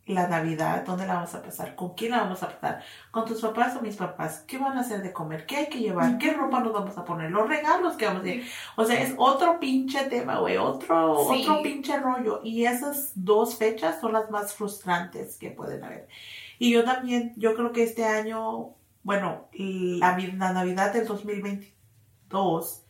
la 0.06 0.26
Navidad? 0.26 0.84
¿Dónde 0.84 1.06
la 1.06 1.14
vamos 1.14 1.34
a 1.34 1.42
pasar? 1.42 1.76
¿Con 1.76 1.94
quién 1.94 2.12
la 2.12 2.18
vamos 2.22 2.42
a 2.42 2.48
pasar? 2.48 2.82
¿Con 3.10 3.26
tus 3.26 3.40
papás 3.42 3.76
o 3.76 3.80
mis 3.82 3.96
papás? 3.96 4.42
¿Qué 4.46 4.56
van 4.56 4.76
a 4.78 4.80
hacer 4.80 5.02
de 5.02 5.12
comer? 5.12 5.44
¿Qué 5.46 5.56
hay 5.56 5.66
que 5.68 5.78
llevar? 5.78 6.16
¿Qué 6.18 6.32
ropa 6.32 6.60
nos 6.60 6.72
vamos 6.72 6.96
a 6.96 7.04
poner? 7.04 7.30
Los 7.30 7.48
regalos 7.48 7.96
que 7.96 8.06
vamos 8.06 8.22
a 8.22 8.24
llevar. 8.24 8.46
O 8.76 8.84
sea, 8.86 9.00
es 9.02 9.14
otro 9.18 9.60
pinche 9.60 10.04
tema, 10.04 10.38
güey. 10.40 10.56
Otro, 10.56 11.18
Sí. 11.30 11.42
otro 11.42 11.62
pinche 11.62 11.98
rollo. 11.98 12.40
Y 12.42 12.64
esas 12.64 13.12
dos 13.14 13.56
fechas 13.56 14.00
son 14.00 14.14
las 14.14 14.30
más 14.30 14.54
frustrantes 14.54 15.36
que 15.36 15.50
pueden 15.50 15.84
haber. 15.84 16.08
Y 16.58 16.72
yo 16.72 16.82
también, 16.84 17.34
yo 17.36 17.54
creo 17.54 17.72
que 17.72 17.82
este 17.82 18.04
año, 18.04 18.70
bueno, 19.06 19.48
la, 19.52 20.18
la 20.18 20.52
Navidad 20.52 20.92
del 20.92 21.06
2022 21.06 22.82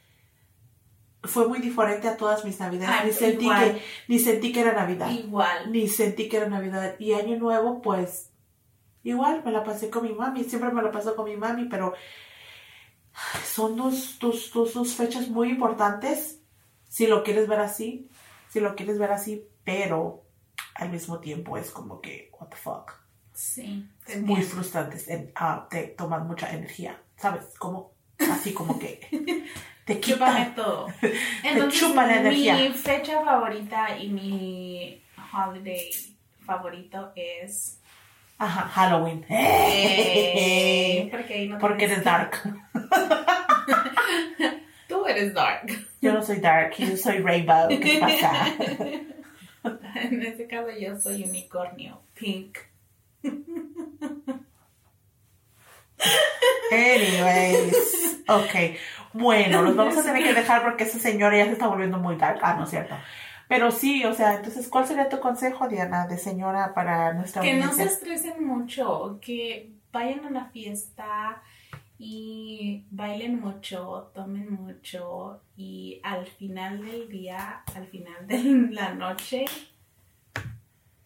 fue 1.24 1.46
muy 1.46 1.58
diferente 1.58 2.08
a 2.08 2.16
todas 2.16 2.42
mis 2.42 2.58
Navidades. 2.58 3.00
Ay, 3.00 3.06
ni, 3.06 3.12
sentí 3.12 3.50
que, 3.50 3.82
ni 4.08 4.18
sentí 4.18 4.50
que 4.50 4.60
era 4.60 4.72
Navidad. 4.72 5.10
Igual. 5.10 5.70
Ni 5.70 5.88
sentí 5.88 6.30
que 6.30 6.38
era 6.38 6.48
Navidad. 6.48 6.96
Y 6.98 7.12
Año 7.12 7.36
Nuevo, 7.36 7.82
pues, 7.82 8.30
igual 9.02 9.42
me 9.44 9.52
la 9.52 9.62
pasé 9.62 9.90
con 9.90 10.04
mi 10.04 10.14
mami. 10.14 10.44
Siempre 10.44 10.72
me 10.72 10.82
la 10.82 10.90
paso 10.90 11.14
con 11.14 11.26
mi 11.26 11.36
mami, 11.36 11.66
pero 11.66 11.92
son 13.44 13.76
dos, 13.76 14.18
dos, 14.18 14.50
dos, 14.54 14.72
dos 14.72 14.94
fechas 14.94 15.28
muy 15.28 15.50
importantes. 15.50 16.40
Si 16.88 17.06
lo 17.06 17.24
quieres 17.24 17.46
ver 17.46 17.60
así, 17.60 18.08
si 18.48 18.60
lo 18.60 18.74
quieres 18.74 18.98
ver 18.98 19.12
así, 19.12 19.46
pero 19.64 20.24
al 20.76 20.88
mismo 20.88 21.20
tiempo 21.20 21.58
es 21.58 21.70
como 21.70 22.00
que, 22.00 22.30
what 22.40 22.48
the 22.48 22.56
fuck. 22.56 23.05
Sí. 23.36 23.86
te 24.06 24.14
Es 24.14 24.22
muy 24.22 24.42
frustrantes, 24.42 25.08
en- 25.08 25.30
ah, 25.36 25.66
te 25.70 25.88
toman 25.88 26.26
mucha 26.26 26.50
energía, 26.50 26.98
¿sabes? 27.16 27.44
Como, 27.58 27.92
así 28.18 28.52
como 28.54 28.78
que 28.78 29.00
te 29.84 30.00
Chúpame 30.00 30.40
quita. 30.48 30.54
todo. 30.54 30.86
Entonces, 31.44 31.80
chupa 31.80 32.06
la 32.06 32.16
energía. 32.20 32.54
mi 32.56 32.70
fecha 32.70 33.22
favorita 33.24 33.96
y 33.98 34.08
mi 34.08 35.02
holiday 35.32 35.90
favorito 36.46 37.12
es... 37.14 37.80
Ajá, 38.38 38.62
Halloween. 38.68 39.24
Eh, 39.28 41.08
porque 41.10 41.34
ahí 41.34 41.48
no 41.48 41.58
Porque 41.58 41.84
eres 41.86 42.04
dark. 42.04 42.36
Tú 44.88 45.06
eres 45.06 45.34
dark. 45.34 45.66
Yo 46.00 46.12
no 46.12 46.22
soy 46.22 46.38
dark, 46.40 46.74
yo 46.76 46.96
soy 46.96 47.18
rainbow. 47.18 47.68
¿Qué 47.68 47.98
pasa? 48.00 48.46
En 49.94 50.22
este 50.22 50.46
caso 50.46 50.68
yo 50.78 50.98
soy 50.98 51.24
unicornio, 51.24 52.00
pink. 52.14 52.56
Anyways, 56.70 58.22
ok. 58.28 58.76
Bueno, 59.12 59.62
los 59.62 59.76
vamos 59.76 59.96
a 59.96 60.02
tener 60.02 60.22
que 60.22 60.34
dejar 60.34 60.62
porque 60.62 60.84
esa 60.84 60.98
señora 60.98 61.36
ya 61.36 61.46
se 61.46 61.52
está 61.52 61.68
volviendo 61.68 61.98
muy 61.98 62.16
dark. 62.16 62.40
Ah, 62.42 62.54
no 62.54 62.64
es 62.64 62.70
cierto. 62.70 62.94
Pero 63.48 63.70
sí, 63.70 64.04
o 64.04 64.12
sea, 64.12 64.34
entonces, 64.36 64.68
¿cuál 64.68 64.86
sería 64.86 65.08
tu 65.08 65.20
consejo, 65.20 65.68
Diana, 65.68 66.06
de 66.06 66.18
señora 66.18 66.74
para 66.74 67.12
nuestra 67.14 67.42
Que 67.42 67.54
no 67.54 67.72
se 67.72 67.84
estresen 67.84 68.44
mucho, 68.44 69.18
que 69.22 69.70
vayan 69.92 70.26
a 70.26 70.30
la 70.30 70.46
fiesta 70.46 71.42
y 71.98 72.84
bailen 72.90 73.40
mucho, 73.40 74.10
tomen 74.14 74.52
mucho 74.52 75.40
y 75.56 76.00
al 76.02 76.26
final 76.26 76.84
del 76.84 77.08
día, 77.08 77.62
al 77.74 77.86
final 77.86 78.26
de 78.26 78.42
la 78.72 78.92
noche, 78.94 79.46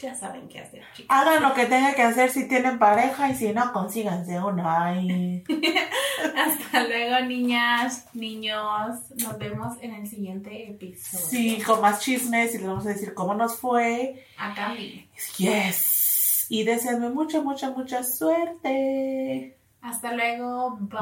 ya 0.00 0.14
saben 0.14 0.48
qué 0.48 0.60
hacer, 0.60 0.82
chicos. 0.94 1.06
Hagan 1.08 1.42
lo 1.42 1.54
que 1.54 1.66
tengan 1.66 1.94
que 1.94 2.02
hacer 2.02 2.30
si 2.30 2.48
tienen 2.48 2.78
pareja 2.78 3.30
y 3.30 3.34
si 3.34 3.52
no, 3.52 3.72
consíganse 3.72 4.40
uno. 4.40 4.64
Ay. 4.66 5.44
Hasta 6.36 6.86
luego, 6.86 7.20
niñas, 7.26 8.06
niños. 8.14 8.98
Nos 9.16 9.38
vemos 9.38 9.76
en 9.80 9.94
el 9.94 10.06
siguiente 10.06 10.70
episodio. 10.70 11.26
Sí, 11.26 11.62
con 11.62 11.80
más 11.80 12.00
chismes 12.00 12.54
y 12.54 12.58
les 12.58 12.66
vamos 12.66 12.86
a 12.86 12.90
decir 12.90 13.14
cómo 13.14 13.34
nos 13.34 13.58
fue. 13.58 14.24
A 14.38 14.54
Cami. 14.54 15.08
Yes. 15.36 16.46
Y 16.48 16.64
deseenme 16.64 17.10
mucha, 17.10 17.40
mucha, 17.40 17.70
mucha 17.70 18.02
suerte. 18.02 19.56
Hasta 19.82 20.12
luego. 20.14 20.76
Bye. 20.80 20.98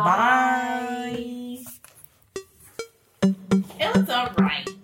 Bye. 1.13 1.65
It 3.79 3.95
was 3.95 4.11
alright. 4.11 4.78